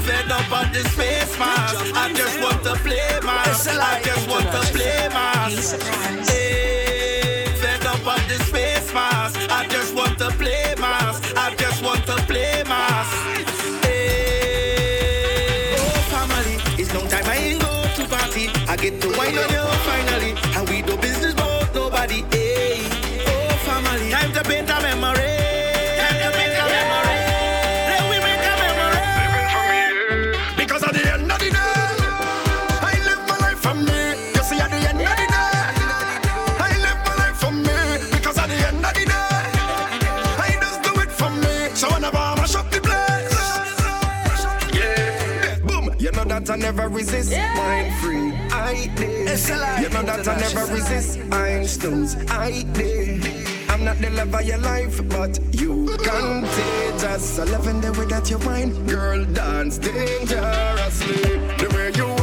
fed 0.06 0.32
up 0.32 0.52
on 0.52 0.72
this 0.72 0.88
face 0.96 1.38
mask. 1.38 1.76
I 1.94 2.14
just 2.14 2.40
want 2.42 2.64
to 2.64 2.76
play 2.86 3.20
mask. 3.24 3.68
I 3.70 4.02
just 4.02 4.30
want 4.30 4.46
to 4.56 4.62
play 4.72 5.10
mask. 5.10 5.82
Hey, 6.30 7.48
fed 7.62 7.86
up 7.86 8.08
on 8.08 8.22
this 8.30 8.44
face 8.50 8.94
mask. 8.94 9.40
I 9.50 9.68
just 9.68 9.94
want 9.94 10.18
to 10.20 10.30
play 10.42 10.74
mask. 10.80 11.36
I 11.36 11.54
just 11.56 11.84
want 11.84 12.06
to 12.06 12.16
play 12.32 12.64
mask. 12.64 13.12
Hey, 13.84 15.76
oh 15.78 16.00
family, 16.14 16.56
it's 16.82 16.94
long 16.94 17.08
time 17.10 17.26
I 17.26 17.36
ain't 17.36 17.62
go 17.62 17.72
to 17.98 18.08
party. 18.08 18.48
I 18.70 18.78
get 18.78 19.02
to 19.02 19.10
wine 19.18 19.38
on 19.38 19.50
your 19.52 19.63
resist. 47.04 47.32
Yeah. 47.32 47.54
Mind 47.56 47.94
free, 48.02 48.32
I 48.52 48.88
did. 48.96 49.28
It's 49.28 49.50
a 49.50 49.58
lie. 49.58 49.82
You 49.82 49.90
know 49.90 50.04
that 50.04 50.28
I 50.28 50.40
never 50.40 50.74
resist. 50.74 51.20
I'm 51.32 51.66
stones, 51.66 52.16
I 52.30 52.64
did. 52.74 53.26
I'm 53.70 53.84
not 53.84 53.98
the 54.00 54.10
love 54.12 54.34
of 54.34 54.44
your 54.44 54.60
life, 54.60 54.96
but 55.10 55.40
you 55.52 55.88
contagious. 55.98 57.40
I 57.40 57.44
love 57.46 57.68
in 57.68 57.82
the 57.82 57.92
way 57.94 58.06
that 58.06 58.30
you 58.30 58.40
find. 58.40 58.72
girl, 58.88 59.26
dance 59.26 59.78
dangerously. 59.78 61.24
The 61.60 61.68
way 61.76 61.92
you 61.96 62.23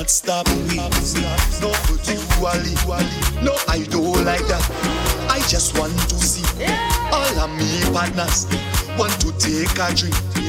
cannot 0.00 0.10
stop 0.10 0.48
me. 0.48 0.76
No 1.60 1.70
particularly, 1.84 2.74
no, 3.44 3.54
I 3.68 3.84
don't 3.90 4.24
like 4.24 4.46
that. 4.48 4.64
I 5.30 5.40
just 5.48 5.78
want 5.78 5.92
to 6.08 6.14
see 6.14 6.44
all 7.12 7.38
of 7.38 7.50
me 7.58 7.82
partners 7.92 8.46
want 8.96 9.12
to 9.20 9.32
take 9.38 9.78
a 9.78 9.94
drink. 9.94 10.39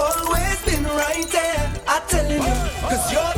always 0.00 0.58
been 0.64 0.84
right 0.84 1.26
there. 1.30 1.60
I 1.86 2.00
tell 2.08 2.24
him, 2.24 2.42
cause 2.88 3.12
you're 3.12 3.29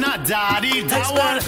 not 0.00 0.24
daddy, 0.26 0.82
that 0.82 1.10
one. 1.12 1.40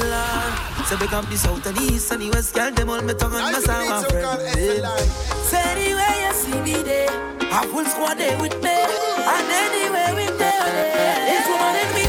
So 0.86 0.97
we 0.97 1.06
up 1.06 1.27
the 1.28 1.36
south 1.36 1.66
and 1.66 1.78
east 1.81 2.10
and 2.12 2.22
the 2.22 2.31
west, 2.31 2.55
girl, 2.55 2.70
them 2.70 2.90
all 2.90 3.01
me 3.01 3.14
tongue 3.14 3.35
and 3.35 3.52
my 3.52 3.60
sound 3.60 3.89
and 3.89 4.06
friend. 4.06 4.40
Say 5.51 5.74
the 5.74 5.94
you 6.27 6.32
see 6.35 6.60
me 6.60 6.82
there, 6.82 7.10
I 7.52 7.66
full 7.66 7.85
squad 7.85 8.18
there 8.18 8.39
with 8.40 8.56
me, 8.62 8.77
and 9.35 9.51
anywhere 9.64 10.14
we 10.16 10.27
there, 10.39 11.35
it's 11.35 11.48
woman 11.48 11.77
and 11.82 11.94
me. 11.94 11.99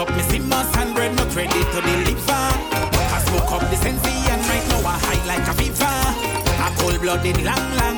up 0.00 0.08
me 0.16 0.22
simmers 0.22 0.66
and 0.76 0.94
bread, 0.94 1.14
not 1.14 1.34
ready 1.36 1.62
to 1.72 1.80
deliver. 1.80 2.44
I 3.16 3.22
smoke 3.26 3.52
up 3.52 3.60
the 3.68 3.76
sensi 3.76 4.14
and 4.32 4.40
right 4.48 4.66
now 4.70 4.88
I 4.88 4.96
high 5.04 5.22
like 5.26 5.46
a 5.46 5.54
fever. 5.60 5.96
A 6.64 6.68
cold-blooded 6.80 7.42
lamb 7.42 7.89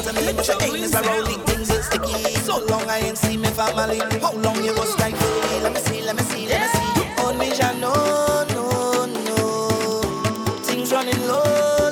Cause 0.00 0.16
I'm 0.16 0.24
little 0.24 0.42
to 0.42 0.64
anus, 0.64 0.94
I 0.94 1.02
roll 1.06 1.26
these 1.26 1.36
things 1.36 1.68
it's 1.68 1.86
sticky. 1.88 2.34
So 2.36 2.64
long 2.70 2.88
I 2.88 3.00
ain't 3.00 3.18
seen 3.18 3.42
my 3.42 3.50
family. 3.50 3.98
How 4.18 4.32
long 4.32 4.64
you 4.64 4.72
was 4.72 4.98
like, 4.98 5.14
hey, 5.14 5.60
let 5.60 5.74
me 5.74 5.80
see, 5.80 6.00
let 6.00 6.16
me 6.16 6.22
see, 6.22 6.48
let 6.48 6.62
me 6.62 6.68
see. 6.72 7.00
You 7.02 7.24
on 7.26 7.36
me, 7.36 7.52
I 7.52 7.78
know, 7.78 8.46
no, 8.48 9.04
no. 9.28 10.00
Things 10.62 10.90
running 10.90 11.20
low, 11.28 11.44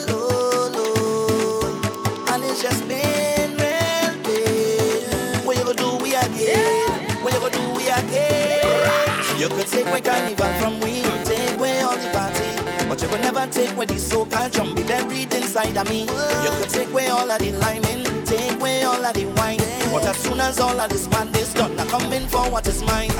low, 0.09 0.71
low. 0.73 2.33
And 2.33 2.45
it's 2.45 2.63
just 2.63 2.89
been 2.89 3.51
real 3.61 4.15
big. 4.25 5.45
What 5.45 5.59
you 5.59 5.65
gonna 5.65 5.77
do, 5.77 6.03
we 6.03 6.15
again? 6.15 6.33
gay. 6.33 7.21
What 7.23 7.35
you 7.35 7.41
gonna 7.41 7.53
do, 7.53 7.71
we 7.77 7.89
again? 7.91 9.39
You 9.39 9.49
could 9.51 9.67
take 9.67 9.85
my 9.85 10.01
carnival 10.01 10.51
from 10.61 10.81
we, 10.81 11.03
take 11.25 11.59
away 11.59 11.81
all 11.83 11.95
the 11.95 12.09
party. 12.17 12.89
But 12.89 13.03
you 13.03 13.09
could 13.09 13.21
never 13.21 13.47
take 13.49 13.73
away 13.73 13.85
the 13.85 13.99
so-called 13.99 14.51
jump 14.51 14.77
be 14.77 14.83
buried 14.83 15.35
inside 15.35 15.77
of 15.77 15.87
me. 15.91 16.01
You 16.45 16.51
could 16.57 16.68
Take 16.89 16.95
away 16.95 17.09
all 17.09 17.31
of 17.31 17.39
the 17.39 17.53
liming, 17.53 18.25
take 18.25 18.53
away 18.53 18.83
all 18.83 19.05
of 19.05 19.13
the 19.13 19.27
wine. 19.37 19.59
But 19.93 20.07
as 20.07 20.17
soon 20.17 20.41
as 20.41 20.59
all 20.59 20.81
of 20.81 20.89
this 20.89 21.07
band 21.07 21.37
is 21.37 21.53
done, 21.53 21.79
I'm 21.79 21.87
coming 21.87 22.27
for 22.29 22.51
what 22.51 22.67
is 22.67 22.83
mine. 22.83 23.11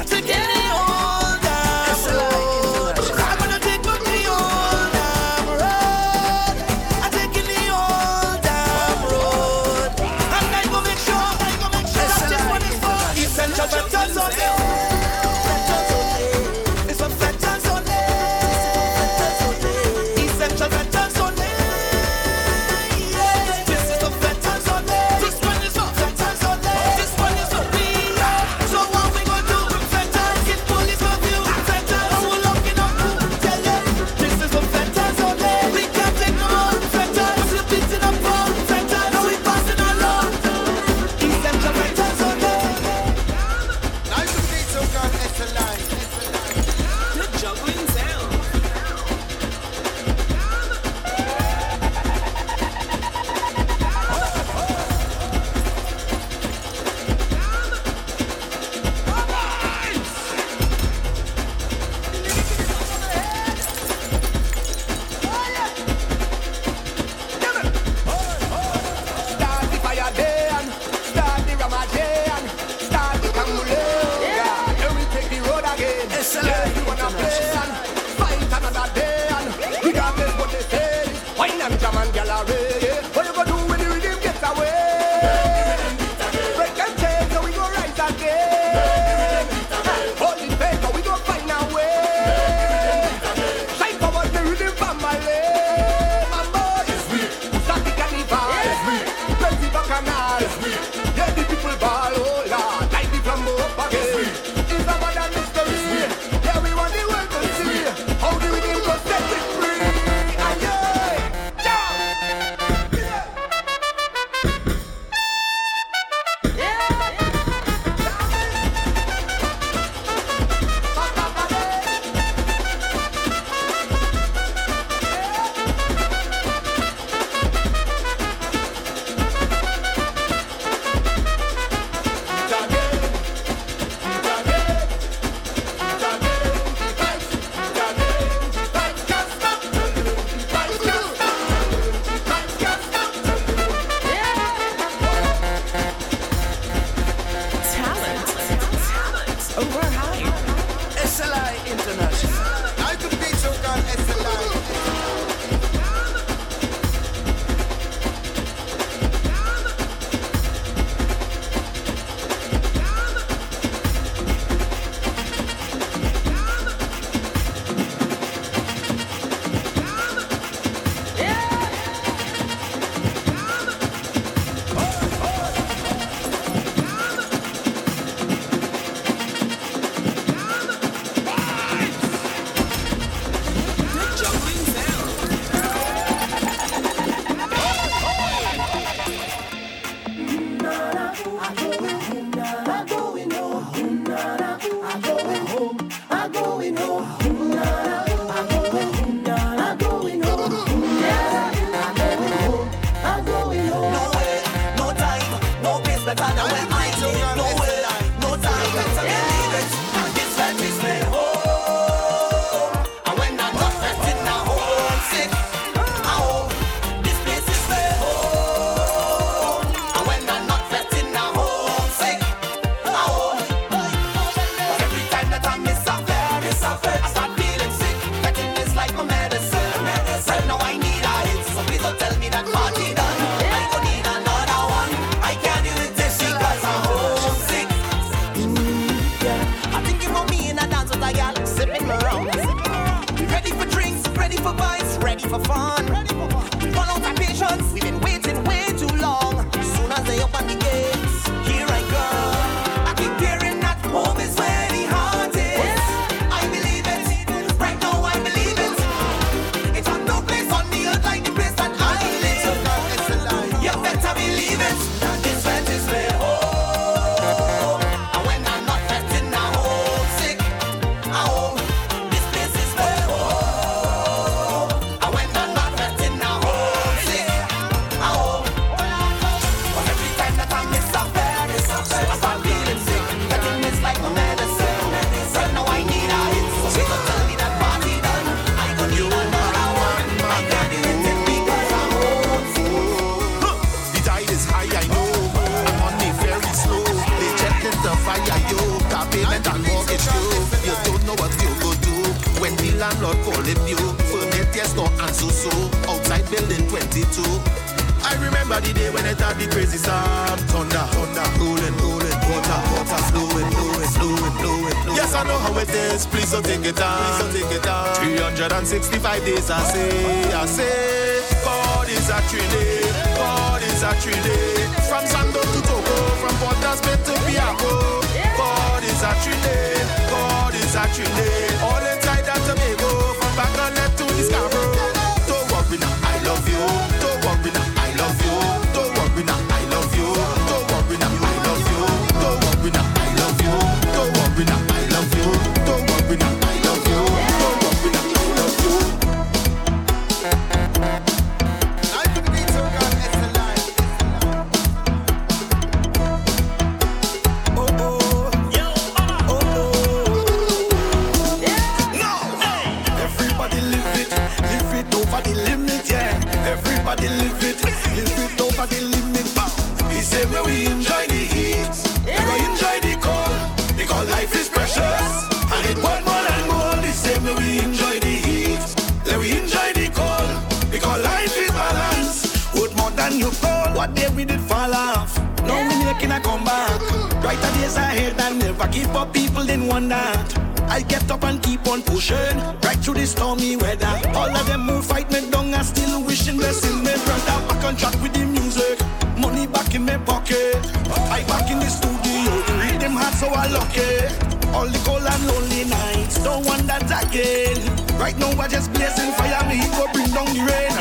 Right 408.09 408.19
now 408.19 408.41
I 408.41 408.49
just 408.49 408.73
blazing 408.73 409.13
fire, 409.21 409.37
me 409.51 409.61
go 409.77 409.85
bring 409.93 410.09
down 410.09 410.25
the 410.33 410.41
rain. 410.41 410.73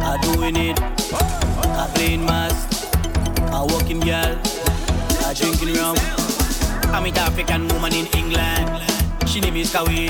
I 0.00 0.16
doing 0.24 0.56
it. 0.56 0.80
I 0.80 1.92
playing 1.92 2.24
mas. 2.24 2.56
I 3.52 3.60
working 3.68 4.00
girl. 4.00 4.32
I 5.28 5.34
drinking 5.36 5.74
rum. 5.76 5.94
I 6.88 7.02
meet 7.04 7.18
African 7.18 7.68
woman 7.68 7.92
in 7.92 8.06
England. 8.16 8.80
She 9.28 9.40
name 9.40 9.56
is 9.56 9.74
Kawi. 9.74 10.08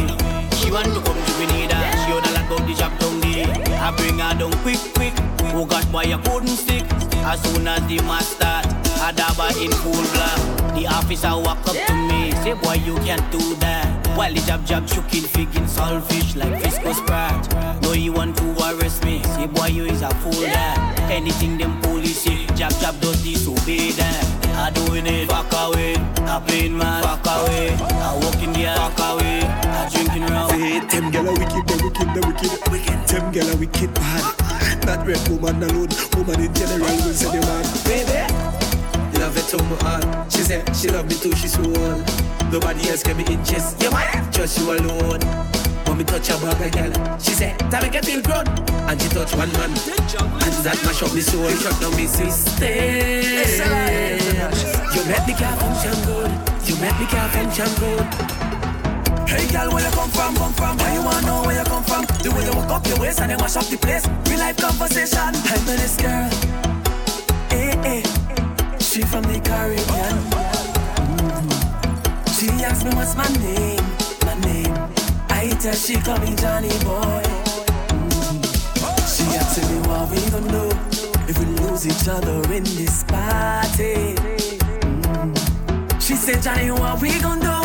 She 0.54 0.70
want 0.70 0.94
to 0.94 1.00
come 1.02 1.18
to 1.18 1.32
Grenada. 1.42 1.74
She 2.06 2.12
on 2.14 2.22
a 2.22 2.30
lot 2.30 2.46
about 2.46 2.68
the 2.68 2.74
job 2.78 2.96
down 3.00 3.18
there. 3.18 3.50
I 3.82 3.90
bring 3.96 4.20
her 4.20 4.38
down 4.38 4.52
quick, 4.62 4.78
quick. 4.94 5.14
Oh 5.58 5.66
God, 5.66 5.82
why 5.92 6.02
I 6.04 6.22
couldn't 6.22 6.54
stick? 6.54 6.84
As 7.26 7.42
soon 7.42 7.66
as 7.66 7.84
the 7.88 7.98
mas 8.06 8.28
start, 8.28 8.64
I 9.02 9.10
dabba 9.10 9.50
in 9.58 9.72
full 9.82 10.06
black. 10.14 10.78
The 10.78 10.86
officer 10.86 11.34
walk 11.34 11.66
up 11.66 11.74
to 11.74 11.94
me, 12.06 12.30
say 12.46 12.54
boy 12.54 12.74
you 12.86 12.94
can't 13.02 13.26
do 13.32 13.56
that. 13.56 14.03
While 14.16 14.32
the 14.32 14.40
jab 14.46 14.64
jab 14.64 14.86
choking 14.86 15.22
figging 15.22 15.66
saltfish 15.66 16.36
like 16.36 16.62
Fisco 16.62 16.94
Sprat. 16.94 17.82
No 17.82 17.92
you 17.92 18.12
want 18.12 18.36
to 18.38 18.44
arrest 18.62 19.04
me, 19.04 19.22
say 19.22 19.46
boy 19.46 19.66
you 19.66 19.84
is 19.86 20.02
a 20.02 20.10
fool 20.22 20.32
that. 20.32 21.10
Anything 21.10 21.58
them 21.58 21.80
police 21.82 22.22
say, 22.22 22.46
jab 22.54 22.72
jab 22.80 23.00
does 23.00 23.22
disobey 23.24 23.90
that. 23.90 24.44
I 24.54 24.70
doing 24.70 25.06
it, 25.06 25.28
fuck 25.28 25.52
away. 25.52 25.96
I 26.30 26.40
playing 26.46 26.78
man, 26.78 27.02
fuck 27.02 27.26
away. 27.26 27.70
I 27.74 28.14
walk 28.14 28.24
walking 28.24 28.52
there, 28.52 28.76
fuck 28.76 28.98
away. 28.98 29.40
I 29.42 29.90
drinking 29.92 30.26
rum. 30.26 30.50
Say, 30.50 30.78
them 30.78 31.10
gyal 31.10 31.28
are 31.28 31.38
wicked, 31.38 31.66
they 31.66 31.78
wicked, 31.82 32.08
they 32.14 32.22
wicked. 32.22 32.70
wicked. 32.70 33.08
Them 33.08 33.32
gyal 33.32 33.52
are 33.52 33.58
wicked 33.58 33.94
bad. 33.94 34.86
Not 34.86 35.06
red 35.06 35.28
woman 35.28 35.62
alone, 35.62 35.90
woman 36.14 36.40
in 36.40 36.54
general 36.54 36.96
will 37.02 37.12
say 37.12 37.34
the 37.34 37.40
man. 37.46 37.64
Baby, 37.84 38.53
love 39.14 39.36
it 39.36 39.46
to 39.48 39.62
my 39.64 39.76
heart. 39.82 40.32
She 40.32 40.42
said 40.42 40.76
she 40.76 40.88
love 40.88 41.06
me 41.08 41.14
too, 41.16 41.34
she's 41.36 41.52
so 41.54 41.62
old. 41.62 42.02
Nobody 42.52 42.88
else 42.90 43.02
can 43.02 43.16
be 43.16 43.24
in 43.32 43.44
chest. 43.44 43.82
You 43.82 43.90
might 43.90 44.30
just 44.30 44.58
you 44.58 44.72
alone. 44.72 45.20
When 45.86 45.98
me 45.98 46.04
touch 46.04 46.28
her 46.28 46.38
bag, 46.40 46.72
girl, 46.72 47.18
she 47.18 47.32
said, 47.32 47.58
"Tell 47.70 47.82
me 47.82 47.88
get 47.90 48.04
feel 48.04 48.22
grown." 48.22 48.46
And 48.88 49.00
she 49.00 49.08
touch 49.08 49.34
one 49.34 49.52
man, 49.52 49.70
and 49.70 50.54
that 50.64 50.78
mash 50.84 51.02
up 51.02 51.12
me 51.14 51.20
soul, 51.20 51.48
shut 51.50 51.80
down 51.80 51.94
me 51.96 52.06
system. 52.06 52.68
You 54.94 55.02
make 55.06 55.26
me 55.26 55.34
can't 55.34 55.58
function 55.60 55.96
good. 56.06 56.30
You 56.66 56.76
make 56.76 56.98
me 56.98 57.06
can't 57.06 57.30
function 57.32 57.70
good. 57.80 58.06
Hey 59.28 59.46
girl, 59.50 59.72
where 59.72 59.84
you 59.84 59.90
come 59.90 60.10
from? 60.10 60.36
Come 60.36 60.52
from? 60.52 60.76
Why 60.78 60.94
you 60.94 61.02
wanna 61.02 61.26
know 61.26 61.42
where 61.42 61.58
you 61.58 61.64
come 61.64 61.82
from? 61.84 62.04
The 62.22 62.30
way 62.30 62.44
you 62.44 62.52
walk 62.52 62.70
up 62.70 62.86
your 62.86 62.98
waist 63.00 63.20
and 63.20 63.30
then 63.30 63.38
mash 63.38 63.56
up 63.56 63.66
the 63.66 63.76
place. 63.76 64.06
Real 64.28 64.38
life 64.38 64.56
conversation. 64.56 65.18
I 65.18 65.58
met 65.66 65.78
this 65.78 65.96
girl. 65.96 66.73
She 68.94 69.02
from 69.02 69.22
the 69.22 69.40
Caribbean. 69.40 70.16
Mhm. 71.18 71.50
She 72.30 72.46
asked 72.62 72.84
me 72.84 72.94
what's 72.94 73.16
my 73.16 73.26
name, 73.42 73.82
my 74.24 74.34
name. 74.46 74.72
I 75.30 75.48
tell 75.58 75.72
her 75.72 75.76
she 75.76 75.96
call 75.96 76.18
me 76.18 76.32
Johnny 76.36 76.68
Boy. 76.86 77.24
Mhm. 77.90 78.38
She 79.12 79.24
asked 79.34 79.68
me 79.68 79.78
what 79.88 80.08
we 80.12 80.20
gonna 80.30 80.48
do 80.48 80.64
if 81.26 81.36
we 81.40 81.46
lose 81.58 81.84
each 81.88 82.06
other 82.06 82.38
in 82.54 82.62
this 82.62 83.02
party. 83.02 84.14
Mhm. 84.14 85.34
She 86.00 86.14
said, 86.14 86.40
Johnny, 86.40 86.70
what 86.70 87.00
we 87.00 87.18
gonna 87.18 87.42
do 87.50 87.58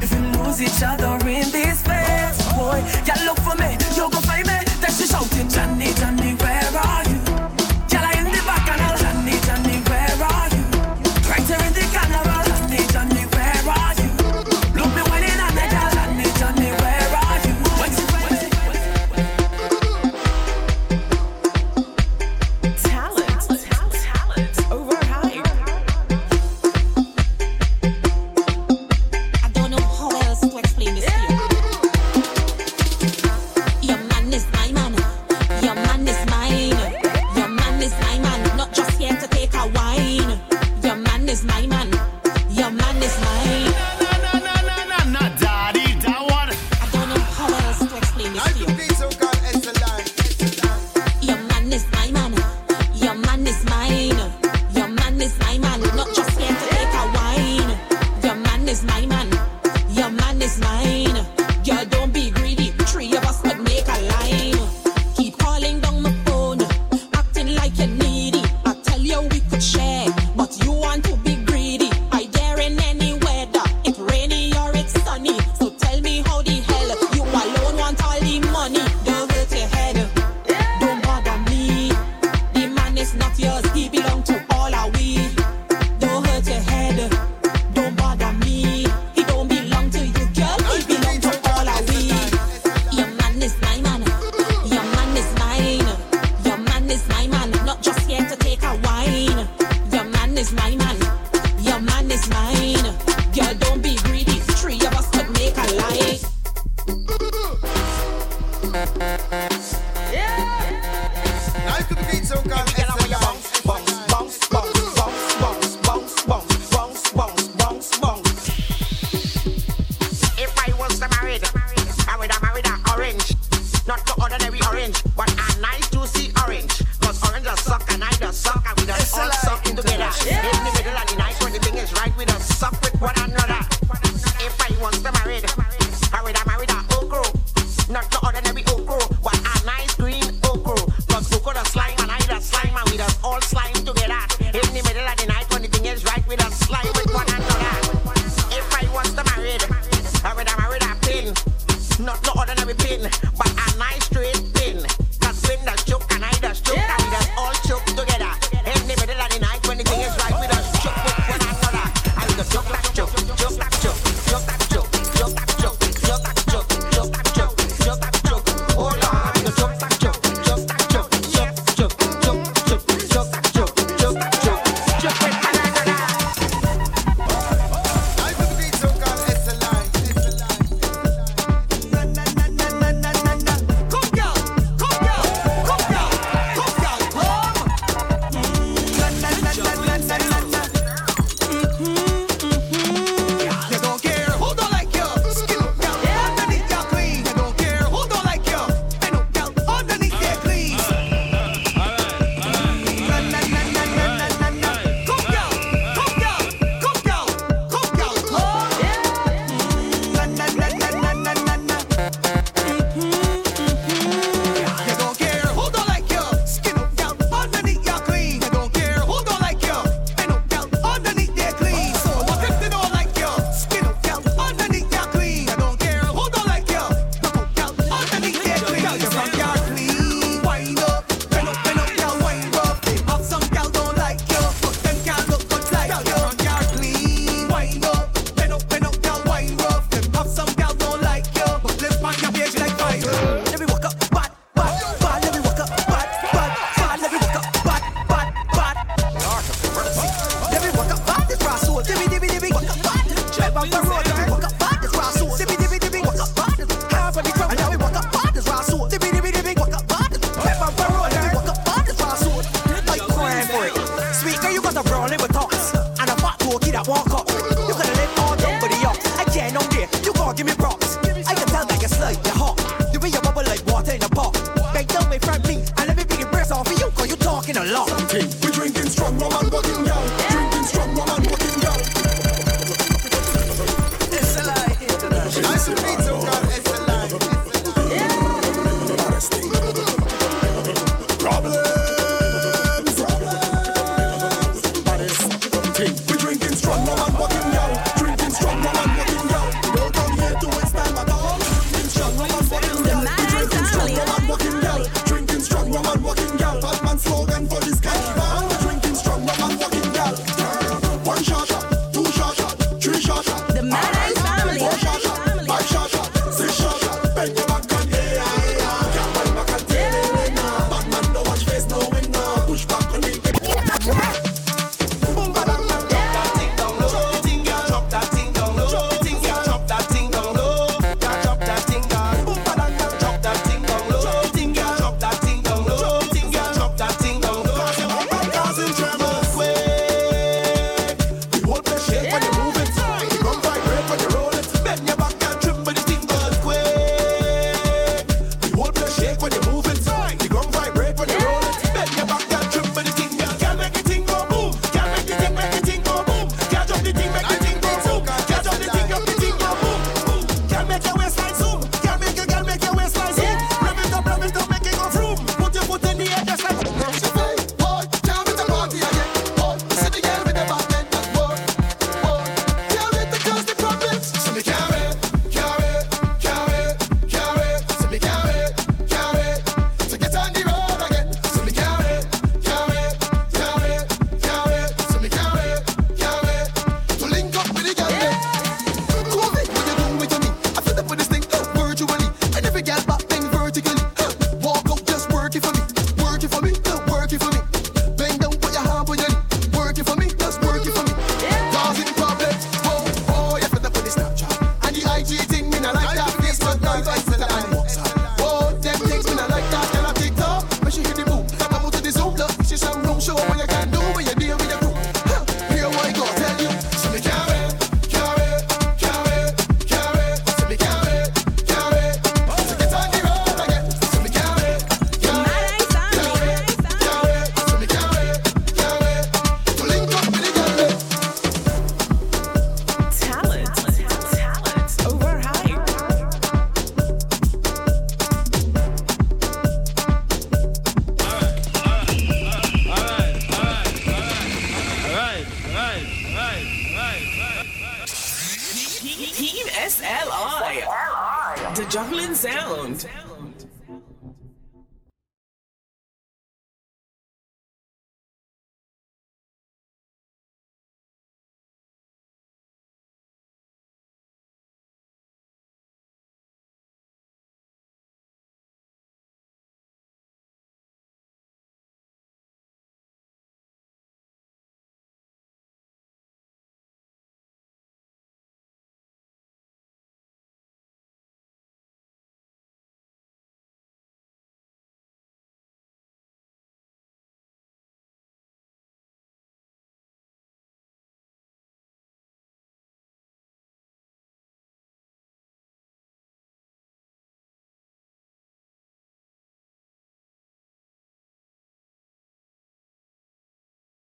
if 0.00 0.12
we 0.12 0.20
lose 0.38 0.62
each 0.62 0.80
other 0.84 1.18
in 1.26 1.50
this 1.50 1.82
place? 1.82 2.38
Boy, 2.54 2.84
you 3.04 3.16
look 3.26 3.40
for 3.40 3.56
me, 3.56 3.76
you 3.96 4.08
go 4.08 4.20
find 4.20 4.46
me. 4.46 4.58
Then 4.80 4.92
she 4.96 5.06
shouting, 5.08 5.48
Johnny, 5.48 5.92
Johnny, 5.94 6.34
where 6.34 6.70
are 6.86 7.02
you? 7.02 7.07